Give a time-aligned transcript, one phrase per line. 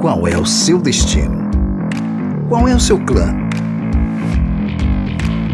[0.00, 1.50] Qual é o seu destino?
[2.48, 3.34] Qual é o seu clã?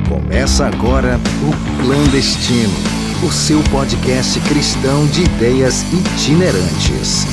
[0.09, 2.73] Começa agora o Clandestino,
[3.27, 7.27] o seu podcast cristão de ideias itinerantes.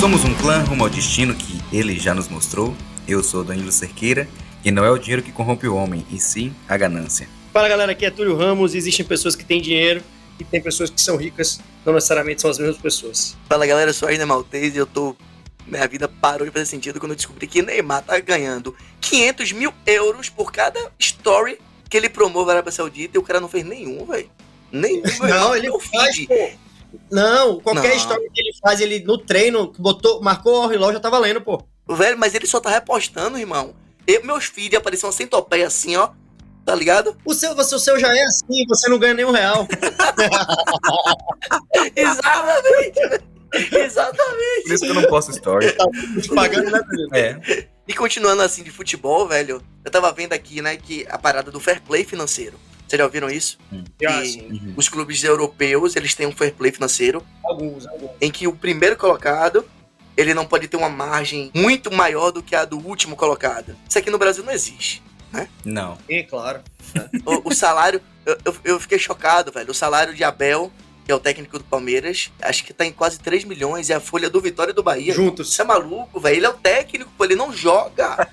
[0.00, 2.74] Somos um clã rumo ao destino que ele já nos mostrou.
[3.06, 4.26] Eu sou Danilo Cerqueira
[4.64, 7.28] e não é o dinheiro que corrompe o homem, e sim a ganância.
[7.52, 8.74] Fala galera, aqui é Túlio Ramos.
[8.74, 10.02] Existem pessoas que têm dinheiro
[10.42, 13.36] e tem pessoas que são ricas, não necessariamente são as mesmas pessoas.
[13.48, 15.16] Fala galera, eu sou a Aina Maltese e eu tô.
[15.64, 19.72] Minha vida parou de fazer sentido quando eu descobri que Neymar tá ganhando 500 mil
[19.86, 23.64] euros por cada story que ele promove a Arábia Saudita e o cara não fez
[23.64, 24.28] nenhum, velho.
[24.72, 25.02] Nenhum.
[25.20, 26.50] Não, ele faz, pô.
[27.10, 27.96] Não, qualquer Não.
[27.96, 31.62] história que ele faz, ele no treino, botou, marcou o relógio, já tá valendo, pô.
[31.88, 33.74] Velho, mas ele só tá repostando, irmão.
[34.06, 36.08] Eu, meus feeds apareciam uma centopeia assim, ó.
[36.64, 37.16] Tá ligado?
[37.24, 39.66] O seu, você, o seu já é assim, você não ganha nenhum real.
[41.96, 43.22] Exatamente, velho.
[43.84, 44.62] Exatamente.
[44.64, 45.72] Por isso que eu não posto story.
[45.72, 45.84] Tá
[46.20, 46.80] te pagando, né?
[47.12, 47.66] É.
[47.86, 51.60] E continuando assim de futebol, velho, eu tava vendo aqui, né, que a parada do
[51.60, 52.58] fair play financeiro.
[52.86, 53.58] Vocês já ouviram isso?
[54.24, 54.48] Sim.
[54.50, 54.74] Uhum.
[54.76, 58.10] os clubes europeus, eles têm um fair play financeiro Alguns, alguns.
[58.20, 59.64] em que o primeiro colocado,
[60.16, 63.74] ele não pode ter uma margem muito maior do que a do último colocado.
[63.88, 65.02] Isso aqui no Brasil não existe.
[65.64, 65.98] Não.
[66.08, 66.60] Sim, claro.
[67.24, 69.70] O, o salário, eu, eu, eu fiquei chocado, velho.
[69.70, 70.70] O salário de Abel,
[71.04, 74.00] que é o técnico do Palmeiras, acho que tá em quase 3 milhões, e a
[74.00, 75.14] folha do Vitória e do Bahia.
[75.14, 75.54] Juntos.
[75.54, 76.36] Você é maluco, velho?
[76.36, 78.28] Ele é o técnico, pô, ele não joga.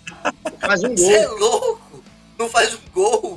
[0.59, 1.37] Faz um Você é gol.
[1.39, 2.03] louco.
[2.37, 3.28] Não faz um gol.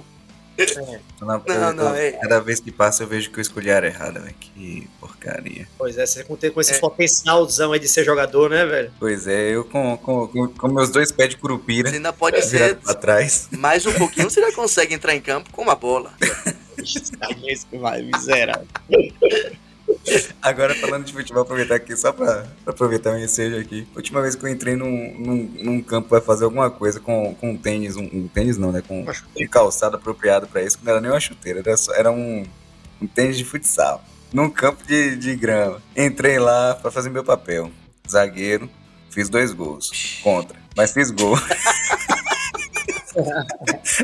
[1.21, 3.89] Na- Não, não, é- Cada vez que passa eu vejo que eu escolhi a área
[3.89, 4.35] errada, velho.
[4.41, 5.67] Que porcaria.
[5.79, 6.79] Pois é, você com, com esse É.
[6.79, 8.93] potencialzão aí de ser jogador, né, velho?
[8.99, 12.43] Pois é, eu com, com, com, com meus dois pés de curupira Você ainda pode
[12.43, 13.49] ser pra trás.
[13.53, 16.13] mais um pouquinho, você já consegue entrar em campo com uma bola.
[17.47, 18.67] Esse vai, miserável.
[20.43, 23.87] Agora falando de futebol, aproveitar aqui só pra, pra aproveitar o ensejo aqui.
[23.95, 27.51] Última vez que eu entrei num, num, num campo pra fazer alguma coisa com, com
[27.51, 28.83] um tênis, um, um tênis não, né?
[28.87, 32.11] Com um calçado apropriado pra isso, que não era nem uma chuteira, era, só, era
[32.11, 32.45] um,
[33.01, 34.05] um tênis de futsal.
[34.33, 35.83] Num campo de, de grama.
[35.97, 37.71] Entrei lá pra fazer meu papel.
[38.09, 38.69] Zagueiro,
[39.11, 40.21] fiz dois gols.
[40.23, 41.37] Contra, mas fiz gol.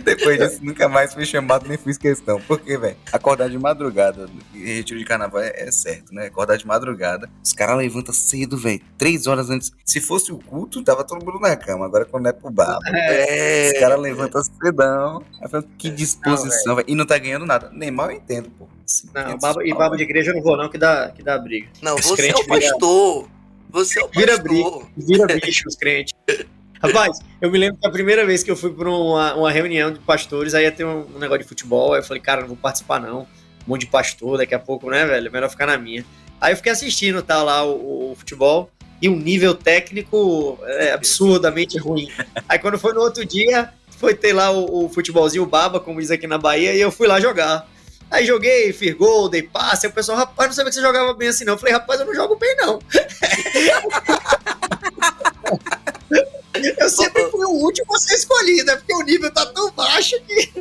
[0.05, 2.41] Depois disso, nunca mais fui chamado nem fiz questão.
[2.41, 2.97] Por quê, velho?
[3.13, 6.27] Acordar de madrugada, e retiro de carnaval é, é certo, né?
[6.27, 7.29] Acordar de madrugada.
[7.43, 8.81] Os caras levantam cedo, velho.
[8.97, 9.73] Três horas antes.
[9.85, 11.87] Se fosse o culto, tava todo mundo na cama.
[11.87, 13.73] Agora, quando é pro bar, É.
[13.75, 15.23] os caras levantam cedão.
[15.51, 16.89] Falo, que disposição, velho.
[16.89, 17.71] E não tá ganhando nada.
[17.73, 18.69] Neymar eu entendo, pô.
[19.15, 21.39] Não, 500 baba, e baba de igreja eu não vou, não, que dá, que dá
[21.39, 21.69] briga.
[21.83, 23.29] Não, Os você é crentes o pastor.
[23.71, 24.87] Você é o Vira pastor.
[24.97, 26.15] Vira bicho os crentes.
[26.83, 29.93] Rapaz, eu me lembro que a primeira vez que eu fui para uma, uma reunião
[29.93, 32.49] de pastores, aí ia ter um, um negócio de futebol, aí eu falei, cara, não
[32.49, 33.23] vou participar não.
[33.67, 35.31] Um monte de pastor, daqui a pouco, né, velho?
[35.31, 36.05] Melhor ficar na minha.
[36.41, 38.71] Aí eu fiquei assistindo, tá, lá o, o futebol,
[39.03, 42.11] e um nível técnico é, absurdamente ruim.
[42.49, 46.11] Aí quando foi no outro dia, foi ter lá o, o futebolzinho baba, como diz
[46.11, 47.69] aqui na Bahia, e eu fui lá jogar.
[48.11, 51.13] Aí joguei, fiz gol, dei passe, aí o pessoal, rapaz, não sabia que você jogava
[51.13, 51.55] bem assim não.
[51.55, 52.79] Eu falei, rapaz, eu não jogo bem não.
[56.79, 60.17] Eu sempre fui o último a ser escolhido, é porque o nível tá tão baixo
[60.27, 60.53] que.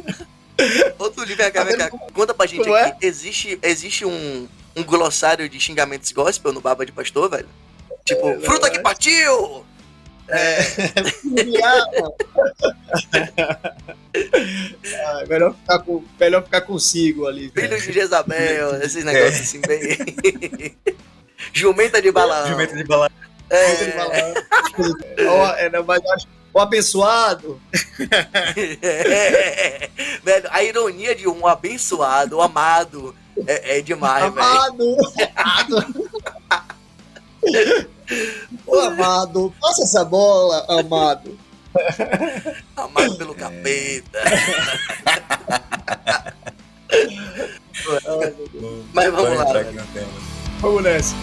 [0.98, 1.90] Outro livro, vem cá, vem cá.
[1.90, 3.06] Conta pra gente Como aqui.
[3.06, 7.48] Existe, existe um, um glossário de xingamentos gospel no Baba de Pastor, velho?
[8.04, 9.66] Tipo, É, fruta que partiu!
[15.06, 17.52] Ah, melhor, ficar com, melhor ficar consigo ali.
[17.52, 20.76] Filho de Jezabel, esses negócios assim bem.
[21.54, 22.48] Jumenta de Balaão.
[22.48, 23.12] Jumento de bala.
[23.50, 23.72] É,
[25.66, 27.60] é, não, mas eu acho- O abençoado.
[28.82, 29.90] é,
[30.24, 33.14] velho, a ironia de um abençoado, um amado,
[33.46, 34.46] é, é demais, velho.
[34.46, 34.98] amado.
[35.72, 36.10] amado.
[38.66, 41.38] Ô, amado, passa essa bola, amado.
[42.76, 44.20] Amado pelo capeta.
[48.94, 49.64] Mas vamos Bora lá.
[50.60, 51.16] Vamos nessa.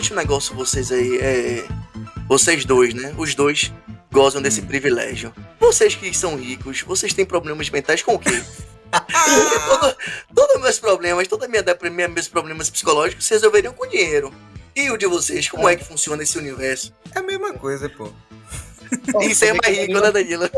[0.00, 1.18] Conte um negócio, vocês aí.
[1.18, 1.64] É...
[2.26, 3.14] Vocês dois, né?
[3.18, 3.70] Os dois
[4.10, 4.66] gozam desse Hum.
[4.66, 5.32] privilégio.
[5.58, 8.30] Vocês que são ricos, vocês têm problemas mentais com o quê?
[8.90, 9.96] Todo-
[10.34, 14.32] todos os meus problemas, toda a minha depressão, meus problemas psicológicos se resolveriam com dinheiro.
[14.74, 16.92] E o de vocês, como é que funciona esse universo?
[17.14, 18.10] É a mesma coisa, pô.
[19.20, 20.48] E ser mais rico, né, Danilo?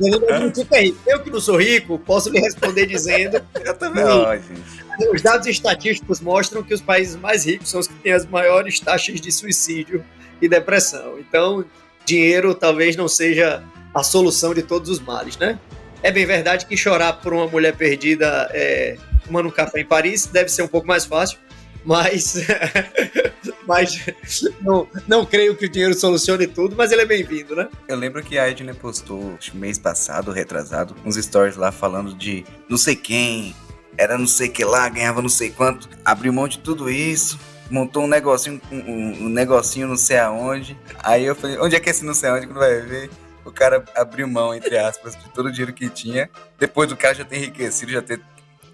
[0.00, 3.42] Eu que não sou rico, posso lhe responder dizendo.
[3.64, 5.12] Eu também, gente.
[5.12, 8.80] Os dados estatísticos mostram que os países mais ricos são os que têm as maiores
[8.80, 10.04] taxas de suicídio
[10.40, 11.18] e depressão.
[11.18, 11.64] Então,
[12.04, 13.62] dinheiro talvez não seja
[13.94, 15.58] a solução de todos os males, né?
[16.02, 20.26] É bem verdade que chorar por uma mulher perdida é, tomando um café em Paris
[20.26, 21.38] deve ser um pouco mais fácil,
[21.84, 22.46] mas,
[23.68, 24.02] mas
[24.62, 27.68] não, não creio que o dinheiro solucione tudo, mas ele é bem-vindo, né?
[27.86, 32.78] Eu lembro que a Edna postou mês passado, retrasado, uns stories lá falando de não
[32.78, 33.54] sei quem,
[33.98, 37.38] era não sei que lá, ganhava não sei quanto, abriu mão de tudo isso,
[37.70, 40.76] montou um negocinho, um, um negocinho não sei aonde.
[41.00, 43.10] Aí eu falei, onde é que é esse não sei aonde que não vai ver?
[43.44, 46.30] O cara abriu mão, entre aspas, de todo o dinheiro que tinha.
[46.58, 48.20] Depois do cara já ter enriquecido, já ter.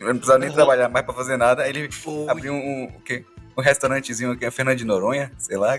[0.01, 0.55] Não precisava nem uhum.
[0.55, 1.63] trabalhar mais pra fazer nada.
[1.63, 2.29] Aí ele Foi.
[2.29, 3.25] abriu um, um, o quê?
[3.57, 5.79] Um restaurantezinho aqui, a Fernando de Noronha, sei lá.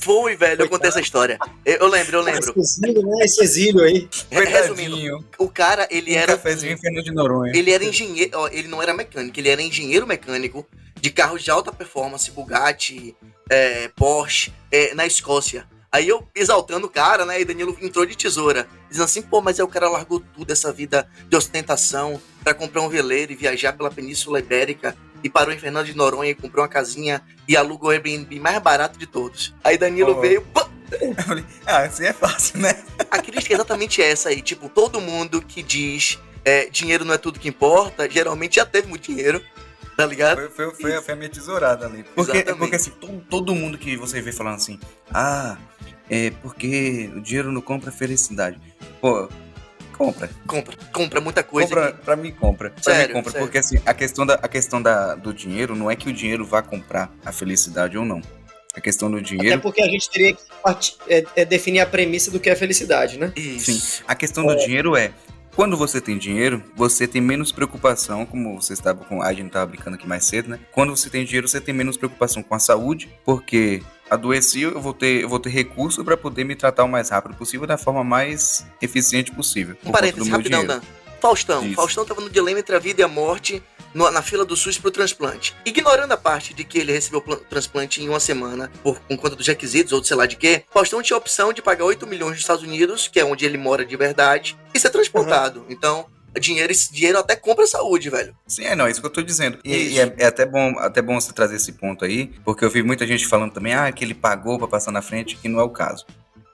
[0.00, 1.38] Foi, velho, eu contei essa história.
[1.64, 2.54] Eu, eu lembro, eu lembro.
[2.56, 3.24] Esse exílio, né?
[3.24, 4.08] Esse exílio aí.
[4.30, 6.36] Resumindo, o cara, ele um era.
[6.36, 7.52] cafezinho em Fernando de Noronha.
[7.56, 10.66] Ele era engenheiro, ó, ele não era mecânico, ele era engenheiro mecânico
[11.00, 13.16] de carros de alta performance, Bugatti,
[13.50, 15.66] é, Porsche, é, na Escócia.
[15.90, 17.40] Aí eu exaltando o cara, né?
[17.40, 20.72] E Danilo entrou de tesoura, dizendo assim: pô, mas aí o cara largou tudo, essa
[20.72, 24.94] vida de ostentação, para comprar um veleiro e viajar pela Península Ibérica.
[25.22, 28.58] E parou em Fernando de Noronha e comprou uma casinha e alugou o Airbnb mais
[28.60, 29.54] barato de todos.
[29.62, 30.20] Aí Danilo oh.
[30.20, 30.42] veio.
[30.42, 30.68] Pô,
[31.66, 32.74] ah, assim é fácil, né?
[33.10, 34.40] A crítica é exatamente essa aí.
[34.40, 38.88] Tipo, todo mundo que diz é, dinheiro não é tudo que importa, geralmente já teve
[38.88, 39.42] muito dinheiro
[39.98, 40.36] tá ligado?
[40.36, 42.04] Foi, foi, foi, foi a minha tesourada ali.
[42.14, 44.78] Porque, porque assim, todo, todo mundo que você vê falando assim,
[45.12, 45.58] ah,
[46.08, 48.60] é porque o dinheiro não compra felicidade.
[49.00, 49.28] Pô,
[49.98, 50.30] compra.
[50.46, 51.68] Compra, compra muita coisa.
[51.68, 52.04] Compra, que...
[52.04, 52.70] Pra mim, compra.
[52.70, 53.32] Pra sério, mim, compra.
[53.32, 53.46] Sério.
[53.46, 56.44] Porque assim, a questão, da, a questão da, do dinheiro não é que o dinheiro
[56.44, 58.22] vá comprar a felicidade ou não.
[58.74, 59.54] A questão do dinheiro.
[59.54, 63.18] Até porque a gente teria que é, é definir a premissa do que é felicidade,
[63.18, 63.32] né?
[63.34, 63.72] Isso.
[63.72, 64.04] Sim.
[64.06, 64.56] A questão do é.
[64.56, 65.10] dinheiro é
[65.58, 69.66] quando você tem dinheiro, você tem menos preocupação, como você estava com a gente estava
[69.66, 70.60] brincando aqui mais cedo, né?
[70.70, 74.94] Quando você tem dinheiro, você tem menos preocupação com a saúde, porque adoeci, eu vou
[74.94, 78.04] ter, eu vou ter recurso para poder me tratar o mais rápido possível da forma
[78.04, 79.76] mais eficiente possível.
[79.84, 80.80] Um parênteses, rapidão, Dan.
[81.20, 81.66] Faustão.
[81.66, 81.74] Isso.
[81.74, 83.60] Faustão tava no dilema entre a vida e a morte
[83.94, 85.54] no, na fila do SUS pro transplante.
[85.64, 89.36] Ignorando a parte de que ele recebeu o transplante em uma semana por com conta
[89.36, 92.32] dos requisitos ou sei lá de quê, Faustão tinha a opção de pagar 8 milhões
[92.32, 95.60] nos Estados Unidos, que é onde ele mora de verdade, e ser transplantado.
[95.60, 95.66] Uhum.
[95.68, 96.06] Então,
[96.38, 98.34] dinheiro, esse dinheiro até compra saúde, velho.
[98.46, 99.58] Sim, é, não, é isso que eu tô dizendo.
[99.64, 102.70] E, e é, é, até, bom, até bom você trazer esse ponto aí, porque eu
[102.70, 105.60] vi muita gente falando também, ah, que ele pagou para passar na frente, que não
[105.60, 106.06] é o caso.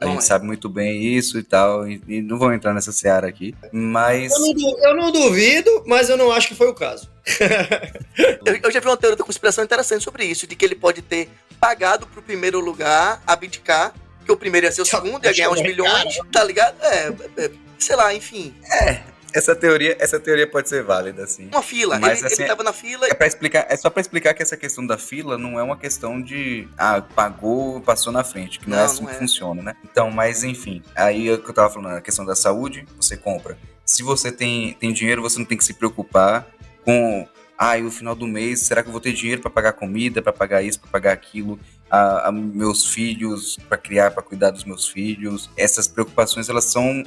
[0.04, 0.26] A gente é.
[0.26, 4.32] sabe muito bem isso e tal, e, e, não vou entrar nessa seara aqui, mas...
[4.32, 7.10] Eu não, eu não duvido, mas eu não acho que foi o caso.
[8.44, 11.02] eu, eu, já vi uma teoria da conspiração interessante sobre isso, de que ele pode
[11.02, 11.28] ter
[11.60, 15.62] pagado pro primeiro lugar, abdicar, que o primeiro ia ser o segundo, ia ganhar uns
[15.62, 16.76] milhões, tá ligado?
[16.82, 18.54] É, é, sei lá, enfim.
[18.82, 19.00] É,
[19.34, 21.48] essa teoria, essa teoria pode ser válida, assim.
[21.48, 23.08] Uma fila, mas, ele, assim, ele tava na fila.
[23.08, 25.76] É, pra explicar, é só para explicar que essa questão da fila não é uma
[25.76, 29.16] questão de ah, pagou, passou na frente, que não, é não é assim não que
[29.16, 29.18] é.
[29.18, 29.76] funciona, né?
[29.82, 33.16] Então, mas enfim, aí é o que eu tava falando, a questão da saúde, você
[33.16, 33.58] compra.
[33.84, 36.46] Se você tem, tem dinheiro, você não tem que se preocupar
[36.84, 37.26] com
[37.58, 40.22] ah, e o final do mês, será que eu vou ter dinheiro para pagar comida,
[40.22, 41.58] para pagar isso, para pagar aquilo,
[41.90, 45.50] a, a meus filhos, para criar, para cuidar dos meus filhos?
[45.56, 47.02] Essas preocupações elas são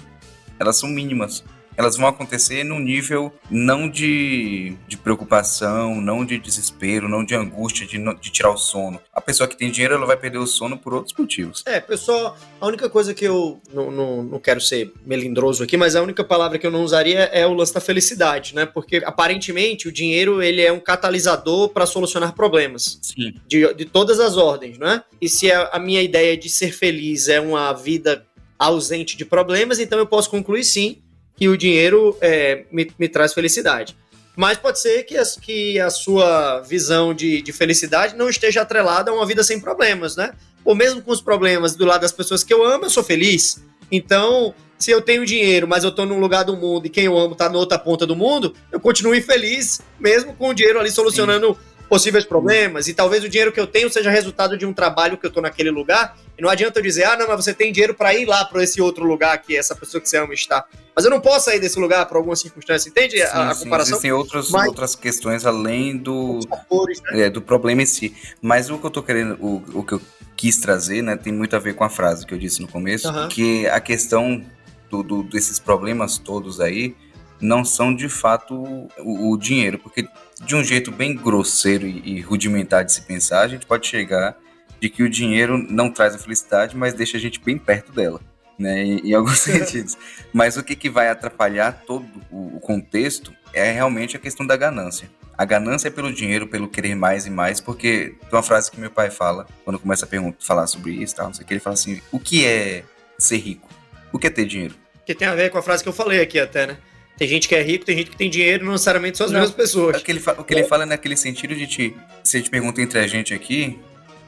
[0.60, 1.44] elas são mínimas
[1.78, 7.86] elas vão acontecer num nível não de, de preocupação, não de desespero, não de angústia,
[7.86, 9.00] de, de tirar o sono.
[9.14, 11.64] A pessoa que tem dinheiro, ela vai perder o sono por outros motivos.
[11.68, 15.96] É, pessoal, a única coisa que eu não, não, não quero ser melindroso aqui, mas
[15.96, 18.66] a única palavra que eu não usaria é o lance da felicidade, né?
[18.66, 23.00] Porque aparentemente o dinheiro ele é um catalisador para solucionar problemas.
[23.04, 23.36] Sim.
[23.48, 25.04] De, de todas as ordens, né?
[25.22, 28.26] E se a, a minha ideia de ser feliz é uma vida
[28.58, 31.04] ausente de problemas, então eu posso concluir sim
[31.38, 33.96] que o dinheiro é, me, me, traz felicidade.
[34.36, 39.12] Mas pode ser que, as, que a sua visão de, de, felicidade não esteja atrelada
[39.12, 40.34] a uma vida sem problemas, né?
[40.66, 43.64] Ou mesmo com os problemas do lado das pessoas que eu amo, eu sou feliz.
[43.92, 47.18] Então, se eu tenho dinheiro, mas eu estou num lugar do mundo e quem eu
[47.18, 50.92] amo está na outra ponta do mundo, eu continuo infeliz, mesmo com o dinheiro ali
[50.92, 54.74] solucionando Sim possíveis problemas, e talvez o dinheiro que eu tenho seja resultado de um
[54.74, 57.54] trabalho que eu tô naquele lugar, e não adianta eu dizer, ah, não, mas você
[57.54, 60.34] tem dinheiro para ir lá para esse outro lugar que essa pessoa que você ama
[60.34, 60.66] está.
[60.96, 63.64] Mas eu não posso sair desse lugar por alguma circunstância, entende sim, a, a sim,
[63.64, 63.94] comparação?
[63.94, 67.22] Existem outros, mas, outras questões além do, fatores, né?
[67.22, 68.16] é, do problema em si.
[68.42, 70.02] Mas o que eu tô querendo, o, o que eu
[70.36, 73.10] quis trazer, né, tem muito a ver com a frase que eu disse no começo,
[73.10, 73.28] uhum.
[73.28, 74.46] que a questão
[74.90, 76.96] do, do, desses problemas todos aí,
[77.40, 80.08] não são de fato o, o, dinheiro, porque
[80.44, 84.36] de um jeito bem grosseiro e, e rudimentar de se pensar, a gente pode chegar
[84.80, 88.20] de que o dinheiro não traz a felicidade, mas deixa a gente bem perto dela.
[88.58, 89.98] né, em, em alguns sentidos.
[90.34, 94.56] Mas o que, que vai atrapalhar todo o, o contexto é realmente a questão da
[94.56, 95.10] ganância.
[95.38, 98.80] A ganância é pelo dinheiro, pelo querer mais e mais, porque tem uma frase que
[98.80, 101.54] meu pai fala, quando começa a perguntar, falar sobre isso, tal, não sei o que,
[101.54, 102.84] ele fala assim: o que é
[103.20, 103.70] ser rico?
[104.12, 104.74] O que é ter dinheiro?
[105.06, 106.78] Que tem a ver com a frase que eu falei aqui até, né?
[107.18, 109.40] Tem gente que é rico, tem gente que tem dinheiro, não necessariamente são as não.
[109.40, 110.02] mesmas pessoas.
[110.02, 111.96] O que, ele, o que ele fala é naquele sentido de te.
[112.24, 113.80] Se a gente pergunta entre a gente aqui,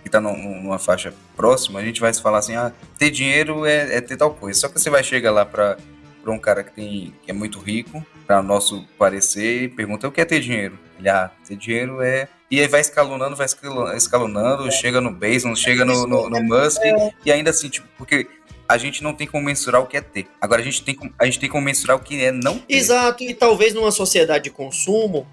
[0.04, 3.98] que tá numa faixa próxima, a gente vai se falar assim: ah, ter dinheiro é,
[3.98, 4.60] é ter tal coisa.
[4.60, 5.78] Só que você vai chegar lá pra,
[6.24, 10.12] pra um cara que, tem, que é muito rico, para nosso parecer, e pergunta: o
[10.12, 10.78] que é ter dinheiro?
[10.98, 12.28] Ele, ah, ter dinheiro é.
[12.50, 13.46] E aí vai escalonando, vai
[13.96, 16.82] escalonando, chega no Basin, chega no, no, no Musk,
[17.24, 18.28] e ainda assim, tipo, porque
[18.70, 20.28] a gente não tem como mensurar o que é ter.
[20.40, 22.76] Agora a gente tem, a gente tem como mensurar o que é não ter.
[22.76, 25.26] Exato, e talvez numa sociedade de consumo,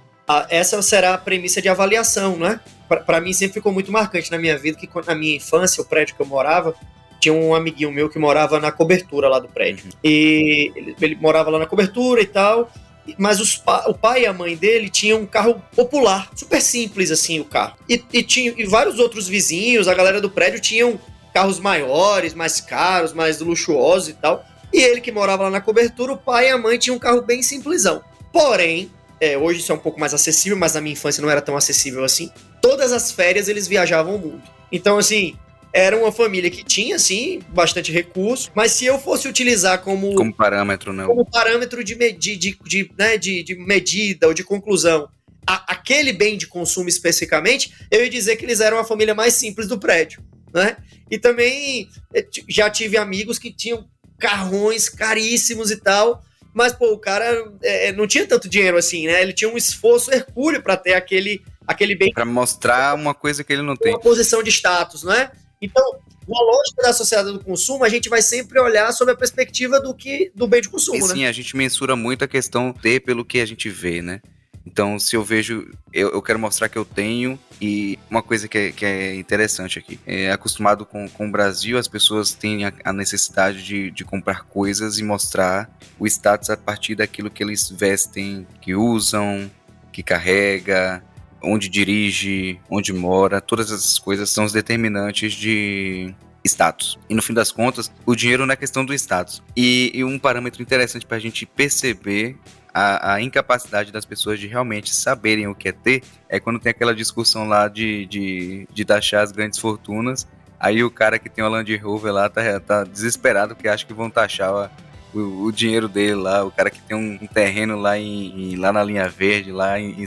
[0.48, 2.58] essa será a premissa de avaliação, né?
[2.88, 6.16] Para mim sempre ficou muito marcante na minha vida que na minha infância, o prédio
[6.16, 6.74] que eu morava,
[7.20, 9.90] tinha um amiguinho meu que morava na cobertura lá do prédio.
[10.02, 12.72] E ele, ele morava lá na cobertura e tal,
[13.18, 17.38] mas os, o pai e a mãe dele tinham um carro popular, super simples assim
[17.38, 17.76] o carro.
[17.86, 20.98] E, e, tinha, e vários outros vizinhos, a galera do prédio tinham
[21.36, 24.42] carros maiores, mais caros, mais luxuosos e tal.
[24.72, 27.20] E ele que morava lá na cobertura, o pai e a mãe tinham um carro
[27.20, 28.02] bem simplesão.
[28.32, 28.90] Porém,
[29.20, 31.54] é, hoje isso é um pouco mais acessível, mas na minha infância não era tão
[31.54, 32.30] acessível assim.
[32.62, 34.42] Todas as férias eles viajavam o mundo.
[34.72, 35.36] Então, assim,
[35.74, 40.14] era uma família que tinha, assim, bastante recurso, mas se eu fosse utilizar como...
[40.14, 41.06] Como parâmetro, não.
[41.06, 45.06] Como parâmetro de, de, de, de, né, de, de medida ou de conclusão,
[45.46, 49.34] a, aquele bem de consumo especificamente, eu ia dizer que eles eram a família mais
[49.34, 50.76] simples do prédio né?
[51.10, 53.88] E também eh, já tive amigos que tinham
[54.18, 56.22] carrões caríssimos e tal,
[56.54, 59.20] mas pô, o cara é, não tinha tanto dinheiro assim, né?
[59.20, 62.12] Ele tinha um esforço hercúleo para ter aquele, aquele bem.
[62.12, 63.92] Para mostrar uma coisa que ele não tem.
[63.92, 65.30] Uma posição de status, né?
[65.60, 65.84] Então,
[66.26, 69.94] na lógica da sociedade do consumo, a gente vai sempre olhar sob a perspectiva do
[69.94, 71.14] que do bem de consumo, e, né?
[71.14, 74.20] Sim, a gente mensura muito a questão de pelo que a gente vê, né?
[74.66, 77.38] Então, se eu vejo, eu, eu quero mostrar que eu tenho.
[77.60, 81.78] E uma coisa que é, que é interessante aqui: é acostumado com, com o Brasil,
[81.78, 86.56] as pessoas têm a, a necessidade de, de comprar coisas e mostrar o status a
[86.56, 89.50] partir daquilo que eles vestem, que usam,
[89.92, 91.02] que carrega,
[91.42, 96.12] onde dirige, onde mora, todas essas coisas são os determinantes de
[96.44, 96.98] status.
[97.08, 99.42] E no fim das contas, o dinheiro não é questão do status.
[99.56, 102.36] E, e um parâmetro interessante para a gente perceber
[102.78, 106.68] a, a, incapacidade das pessoas de realmente saberem o que é ter é quando tem
[106.68, 110.28] aquela discussão lá de, de, de taxar as grandes fortunas.
[110.60, 113.94] Aí o cara que tem o Land Rover lá tá, tá desesperado porque acha que
[113.94, 114.70] vão taxar
[115.14, 116.44] o, o, dinheiro dele lá.
[116.44, 119.80] O cara que tem um, um terreno lá, em, em, lá na linha verde, lá
[119.80, 120.06] em, em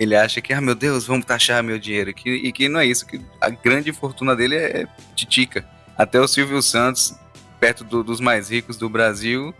[0.00, 2.14] ele acha que, ah, meu Deus, vamos taxar meu dinheiro.
[2.14, 5.68] Que, e que não é isso, que a grande fortuna dele é titica.
[5.98, 7.14] Até o Silvio Santos,
[7.60, 9.54] perto do, dos mais ricos do Brasil,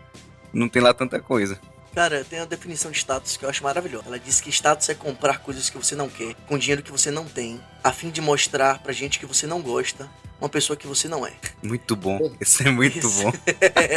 [0.51, 1.59] não tem lá tanta coisa.
[1.93, 4.05] Cara, tem a definição de status que eu acho maravilhosa.
[4.07, 7.11] Ela diz que status é comprar coisas que você não quer, com dinheiro que você
[7.11, 10.09] não tem, a fim de mostrar pra gente que você não gosta,
[10.41, 11.31] uma pessoa que você não é.
[11.61, 12.19] Muito bom.
[12.41, 13.23] Isso é muito isso.
[13.23, 13.31] bom.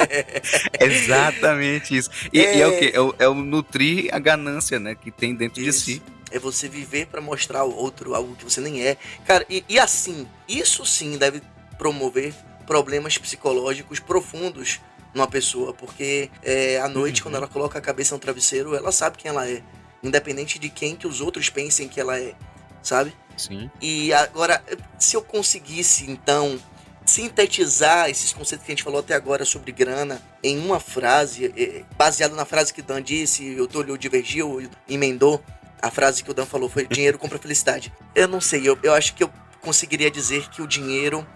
[0.79, 2.11] Exatamente isso.
[2.33, 2.59] E é...
[2.59, 2.93] e é o que?
[2.95, 4.95] É o, é o, nutrir a ganância, né?
[4.95, 5.87] Que tem dentro isso.
[5.87, 6.03] de si.
[6.31, 8.97] É você viver para mostrar ao outro algo que você nem é.
[9.25, 11.43] Cara, e, e assim, isso sim deve
[11.79, 12.35] promover
[12.67, 14.81] problemas psicológicos profundos
[15.17, 17.25] numa pessoa, porque é, à noite, uhum.
[17.25, 19.63] quando ela coloca a cabeça no travesseiro, ela sabe quem ela é.
[20.03, 22.35] Independente de quem que os outros pensem que ela é,
[22.83, 23.17] sabe?
[23.37, 23.71] Sim.
[23.81, 24.63] E agora,
[24.99, 26.61] se eu conseguisse, então,
[27.05, 31.83] sintetizar esses conceitos que a gente falou até agora sobre grana em uma frase, é,
[31.97, 35.43] baseado na frase que o Dan disse, o Túlio divergiu, emendou,
[35.81, 37.93] a frase que o Dan falou foi dinheiro compra felicidade.
[38.15, 39.31] Eu não sei, eu, eu acho que eu
[39.63, 41.27] conseguiria dizer que o dinheiro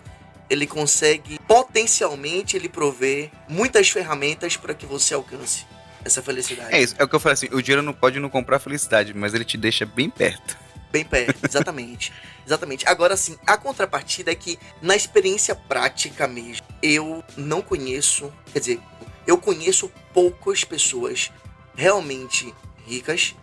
[0.51, 5.65] ele consegue potencialmente ele prover muitas ferramentas para que você alcance
[6.05, 6.75] essa felicidade.
[6.75, 9.15] É isso, é o que eu falei assim, o dinheiro não pode não comprar felicidade,
[9.15, 10.59] mas ele te deixa bem perto.
[10.91, 12.13] Bem perto, exatamente.
[12.45, 12.87] exatamente.
[12.89, 18.81] Agora sim, a contrapartida é que na experiência prática mesmo, eu não conheço, quer dizer,
[19.27, 21.31] eu conheço poucas pessoas
[21.77, 22.53] realmente
[22.87, 23.37] ricas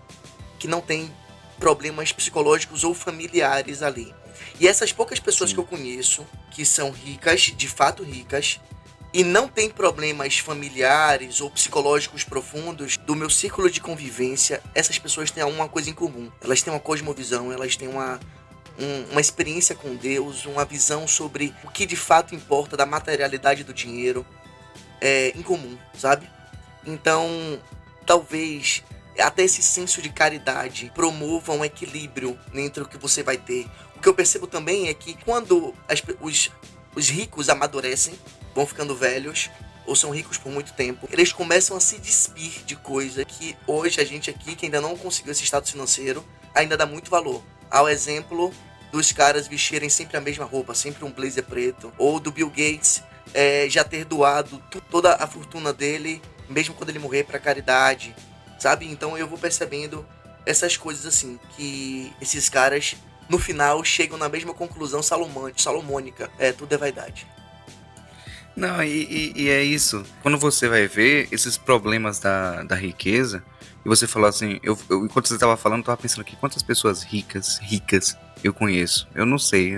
[0.59, 1.09] que não têm
[1.57, 4.13] problemas psicológicos ou familiares ali.
[4.59, 5.55] E essas poucas pessoas Sim.
[5.55, 8.59] que eu conheço, que são ricas, de fato ricas,
[9.13, 15.31] e não têm problemas familiares ou psicológicos profundos do meu círculo de convivência, essas pessoas
[15.31, 16.31] têm uma coisa em comum.
[16.41, 18.19] Elas têm uma cosmovisão, elas têm uma,
[18.77, 23.63] um, uma experiência com Deus, uma visão sobre o que de fato importa da materialidade
[23.63, 24.25] do dinheiro
[24.99, 26.29] é, em comum, sabe?
[26.85, 27.59] Então,
[28.05, 28.83] talvez
[29.19, 33.67] até esse senso de caridade promova um equilíbrio entre o que você vai ter.
[33.97, 36.51] O que eu percebo também é que quando as, os,
[36.95, 38.13] os ricos amadurecem,
[38.53, 39.49] vão ficando velhos
[39.87, 43.99] ou são ricos por muito tempo, eles começam a se despir de coisa que hoje
[43.99, 46.23] a gente aqui, que ainda não conseguiu esse status financeiro,
[46.53, 47.43] ainda dá muito valor.
[47.71, 48.53] Ao exemplo
[48.91, 53.01] dos caras vestirem sempre a mesma roupa, sempre um blazer preto, ou do Bill Gates
[53.33, 54.61] é, já ter doado
[54.91, 58.15] toda a fortuna dele, mesmo quando ele morrer, para caridade,
[58.59, 58.85] sabe?
[58.85, 60.07] Então eu vou percebendo
[60.45, 62.95] essas coisas assim, que esses caras
[63.29, 67.27] no final chegam na mesma conclusão salomônica, é tudo é vaidade.
[68.55, 70.03] Não, e, e, e, é isso.
[70.23, 73.43] Quando você vai ver esses problemas da, da riqueza,
[73.85, 76.63] e você falou assim, eu, eu enquanto você estava falando, eu tava pensando aqui, quantas
[76.63, 79.07] pessoas ricas, ricas eu conheço?
[79.13, 79.75] Eu não sei,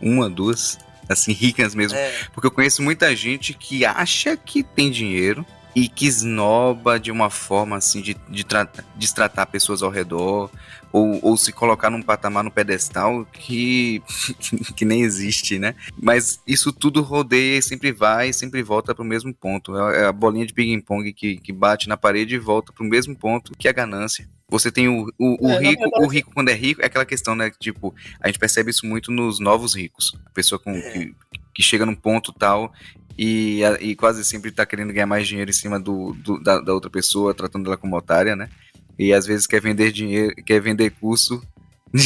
[0.00, 0.76] uma, duas,
[1.08, 1.96] assim, ricas mesmo.
[1.96, 2.12] É.
[2.32, 5.46] Porque eu conheço muita gente que acha que tem dinheiro
[5.76, 10.50] e que esnoba de uma forma assim de, de tratar, destratar pessoas ao redor
[10.90, 14.02] ou, ou se colocar num patamar no pedestal que,
[14.74, 15.74] que nem existe, né?
[16.00, 19.76] Mas isso tudo rodeia e sempre vai, sempre volta para o mesmo ponto.
[19.76, 22.88] É, é a bolinha de ping-pong que, que bate na parede e volta para o
[22.88, 24.26] mesmo ponto que a ganância.
[24.48, 27.34] Você tem o, o, o é, rico, o rico quando é rico, é aquela questão,
[27.34, 27.52] né?
[27.60, 30.18] Tipo, a gente percebe isso muito nos novos ricos.
[30.24, 30.80] A pessoa com, é.
[30.80, 31.14] que,
[31.52, 32.72] que chega num ponto tal
[33.18, 36.74] e, e quase sempre está querendo ganhar mais dinheiro em cima do, do da, da,
[36.74, 38.48] outra pessoa, tratando ela como otária, né?
[38.98, 41.42] E às vezes quer vender dinheiro, quer vender curso.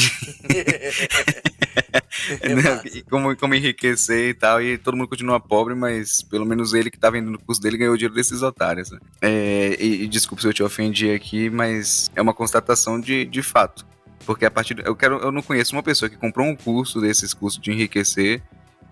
[2.42, 3.02] né?
[3.08, 6.98] como, como enriquecer e tal, e todo mundo continua pobre, mas pelo menos ele que
[6.98, 8.90] tá vendendo o curso dele ganhou o dinheiro desses otários.
[8.90, 8.98] Né?
[9.20, 13.42] É, e, e desculpa se eu te ofendi aqui, mas é uma constatação de, de
[13.42, 13.84] fato.
[14.24, 14.80] Porque a partir.
[14.84, 18.42] Eu, quero, eu não conheço uma pessoa que comprou um curso desses cursos de enriquecer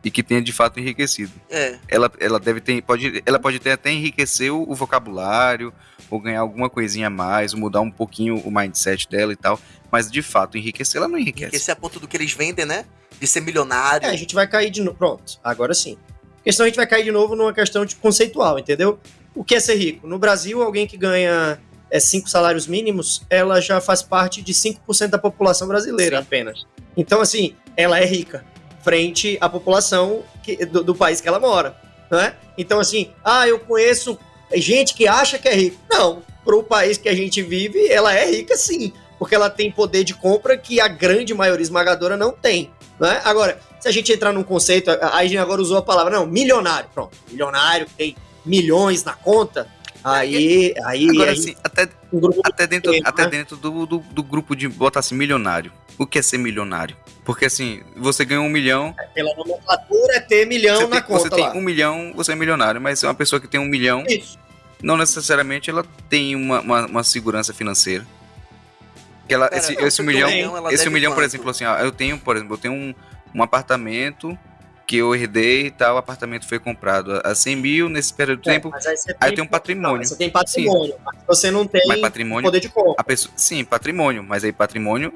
[0.02, 1.32] e que tenha de fato enriquecido.
[1.50, 1.78] É.
[1.88, 5.72] Ela, ela deve ter, pode, ela pode ter até enriquecer o, o, vocabulário,
[6.10, 9.60] ou ganhar alguma coisinha a mais, ou mudar um pouquinho o mindset dela e tal.
[9.90, 11.48] Mas de fato, enriquecer ela não enriquece.
[11.48, 12.84] Enriquecer a ponto do que eles vendem, né?
[13.18, 14.06] De ser milionário.
[14.06, 14.96] É, a gente vai cair de novo.
[14.96, 15.96] Pronto, agora sim.
[16.40, 18.98] A questão a gente vai cair de novo numa questão de conceitual, entendeu?
[19.34, 20.06] O que é ser rico?
[20.06, 21.58] No Brasil, alguém que ganha
[21.90, 26.22] é, cinco salários mínimos, ela já faz parte de 5% da população brasileira Sim.
[26.22, 26.66] apenas.
[26.96, 28.44] Então, assim, ela é rica
[28.88, 31.76] frente à população que, do, do, país que ela mora,
[32.10, 32.34] né?
[32.56, 34.18] Então, assim, ah, eu conheço
[34.54, 35.76] gente que acha que é rico.
[35.90, 39.70] Não, para o país que a gente vive, ela é rica sim, porque ela tem
[39.70, 43.20] poder de compra que a grande maioria esmagadora não tem, né?
[43.24, 46.88] Agora, se a gente entrar num conceito, a gente agora usou a palavra, não, milionário,
[46.94, 49.68] pronto, milionário que tem milhões na conta,
[50.02, 51.86] aí, aí, agora, aí assim, até,
[52.42, 53.28] até dentro, até né?
[53.28, 56.96] dentro do, do, do grupo de botar assim, milionário, o que é ser milionário?
[57.28, 58.94] Porque assim, você ganha um milhão.
[58.98, 61.28] É, pela nomenclatura é ter milhão na tem, conta.
[61.28, 61.50] Você lá.
[61.50, 62.80] tem um milhão, você é milionário.
[62.80, 64.02] Mas uma pessoa que tem um milhão.
[64.08, 64.38] Isso.
[64.82, 68.06] Não necessariamente ela tem uma, uma, uma segurança financeira.
[69.26, 72.18] Que ela, Cara, esse, não, esse milhão, esse milhão, por exemplo, assim, ó, eu tenho,
[72.18, 72.94] por exemplo, eu tenho um,
[73.34, 74.36] um apartamento
[74.86, 78.48] que eu herdei e tal, o apartamento foi comprado a 100 mil nesse período de
[78.48, 78.72] é, tempo.
[78.74, 79.98] Aí, aí eu tenho um patrimônio.
[79.98, 81.00] Não, você tem patrimônio, sim.
[81.04, 82.94] mas você não tem mas patrimônio, poder de compra.
[82.96, 85.12] A pessoa, sim, patrimônio, mas aí patrimônio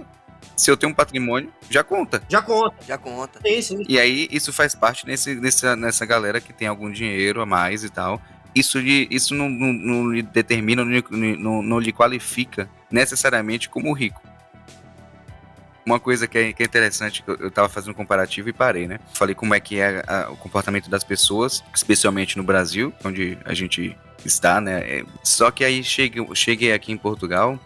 [0.63, 2.23] se eu tenho um patrimônio, já conta.
[2.29, 2.77] Já conta.
[2.87, 3.41] Já conta.
[3.45, 7.47] Isso, E aí, isso faz parte nesse, nessa, nessa galera que tem algum dinheiro a
[7.47, 8.23] mais e tal.
[8.55, 13.93] Isso, lhe, isso não, não, não lhe determina, não, não, não lhe qualifica necessariamente como
[13.93, 14.23] rico.
[15.85, 19.01] Uma coisa que é, que é interessante, eu estava fazendo um comparativo e parei, né?
[19.15, 23.53] Falei como é que é a, o comportamento das pessoas, especialmente no Brasil, onde a
[23.53, 24.79] gente está, né?
[24.79, 27.59] É, só que aí cheguei, cheguei aqui em Portugal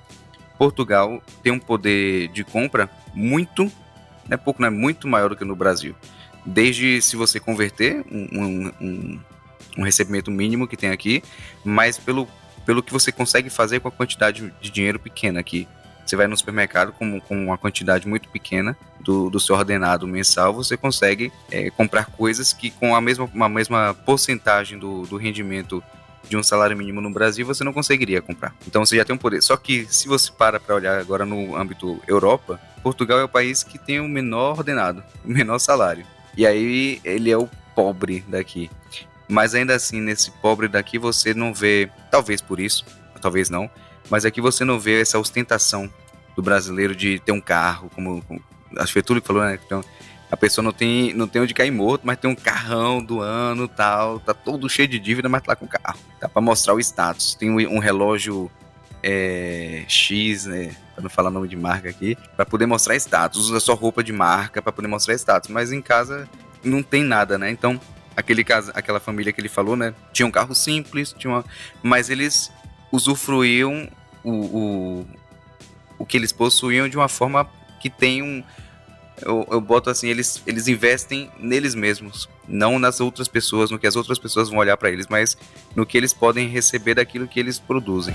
[0.58, 3.64] Portugal tem um poder de compra muito,
[4.28, 5.94] não é pouco, não é muito maior do que no Brasil.
[6.44, 9.20] Desde se você converter um, um,
[9.78, 11.22] um recebimento mínimo que tem aqui,
[11.64, 12.28] mas pelo,
[12.64, 15.68] pelo que você consegue fazer com a quantidade de dinheiro pequena aqui.
[16.04, 20.54] Você vai no supermercado com, com uma quantidade muito pequena do, do seu ordenado mensal,
[20.54, 25.82] você consegue é, comprar coisas que com a mesma, uma mesma porcentagem do, do rendimento
[26.28, 28.54] de um salário mínimo no Brasil, você não conseguiria comprar.
[28.66, 29.42] Então você já tem um poder.
[29.42, 33.62] Só que se você para para olhar agora no âmbito Europa, Portugal é o país
[33.62, 36.06] que tem o menor ordenado, o menor salário.
[36.36, 38.70] E aí ele é o pobre daqui.
[39.28, 42.84] Mas ainda assim, nesse pobre daqui você não vê, talvez por isso,
[43.20, 43.68] talvez não,
[44.08, 45.90] mas aqui você não vê essa ostentação
[46.36, 48.40] do brasileiro de ter um carro, como, como
[48.76, 49.58] acho que foi tudo que falou, né?
[49.64, 49.82] Então,
[50.30, 53.68] a pessoa não tem, não tem onde cair morto, mas tem um carrão do ano
[53.68, 55.98] tal, tá todo cheio de dívida, mas tá com carro.
[56.20, 57.34] Dá pra mostrar o status.
[57.34, 58.50] Tem um, relógio
[59.02, 60.74] é, X, né?
[60.94, 63.38] Pra não falar nome de marca aqui, para poder mostrar status.
[63.38, 65.48] Usa só roupa de marca para poder mostrar status.
[65.48, 66.28] Mas em casa
[66.64, 67.50] não tem nada, né?
[67.50, 67.80] Então,
[68.16, 69.94] aquele caso, aquela família que ele falou, né?
[70.12, 71.44] Tinha um carro simples, tinha uma...
[71.82, 72.50] mas eles
[72.90, 73.88] usufruíam
[74.24, 75.06] o, o,
[75.98, 78.42] o que eles possuíam de uma forma que tem um
[79.22, 83.86] eu, eu boto assim, eles, eles investem neles mesmos, não nas outras pessoas, no que
[83.86, 85.36] as outras pessoas vão olhar para eles, mas
[85.74, 88.14] no que eles podem receber daquilo que eles produzem.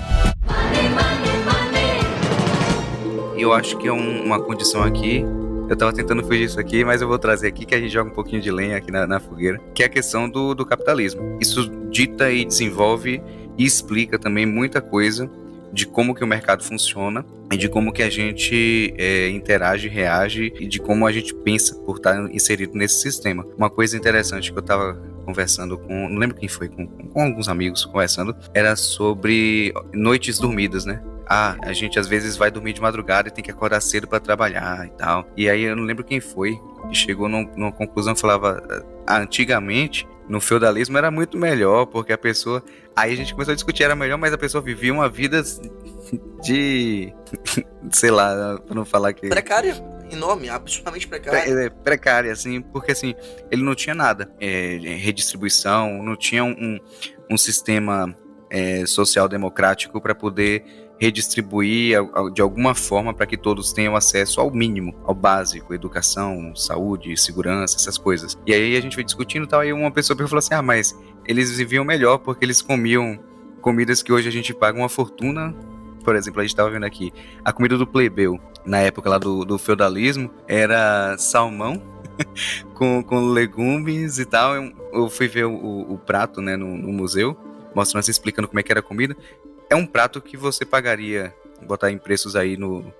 [3.36, 5.24] E eu acho que é um, uma condição aqui
[5.72, 8.10] eu tava tentando fugir disso aqui, mas eu vou trazer aqui que a gente joga
[8.10, 11.38] um pouquinho de lenha aqui na, na fogueira, que é a questão do, do capitalismo.
[11.40, 13.22] Isso dita e desenvolve
[13.56, 15.30] e explica também muita coisa
[15.72, 20.52] de como que o mercado funciona e de como que a gente é, interage, reage
[20.58, 23.46] e de como a gente pensa por estar inserido nesse sistema.
[23.56, 27.48] Uma coisa interessante que eu estava conversando com, não lembro quem foi, com, com alguns
[27.48, 31.02] amigos conversando, era sobre noites dormidas, né?
[31.32, 34.20] ah, a gente às vezes vai dormir de madrugada e tem que acordar cedo para
[34.20, 35.26] trabalhar e tal.
[35.34, 40.06] E aí eu não lembro quem foi que chegou num, numa conclusão falava, ah, antigamente
[40.28, 42.62] no feudalismo era muito melhor, porque a pessoa.
[42.94, 45.42] Aí a gente começou a discutir, era melhor, mas a pessoa vivia uma vida
[46.42, 47.12] de.
[47.90, 49.28] sei lá, pra não falar que.
[49.28, 49.74] Precária,
[50.10, 51.38] enorme, absolutamente precária.
[51.38, 53.14] É, precária, assim, porque assim,
[53.50, 54.32] ele não tinha nada.
[54.40, 56.78] É, redistribuição, não tinha um,
[57.30, 58.16] um sistema
[58.50, 60.64] é, social-democrático para poder
[60.98, 61.98] redistribuir
[62.32, 67.76] de alguma forma para que todos tenham acesso ao mínimo, ao básico, educação, saúde, segurança,
[67.76, 68.38] essas coisas.
[68.46, 70.96] E aí a gente foi discutindo e tal, e uma pessoa falou assim: ah, mas
[71.26, 73.18] eles viviam melhor porque eles comiam
[73.60, 75.54] comidas que hoje a gente paga uma fortuna.
[76.04, 77.12] Por exemplo, a gente estava vendo aqui,
[77.44, 81.80] a comida do plebeu, na época lá do, do feudalismo, era salmão
[82.74, 84.54] com, com legumes e tal.
[84.92, 87.36] Eu fui ver o, o, prato né, no, no museu,
[87.74, 89.16] mostrando assim, explicando como é que era a comida
[89.72, 92.92] é um prato que você pagaria, botar em preços aí no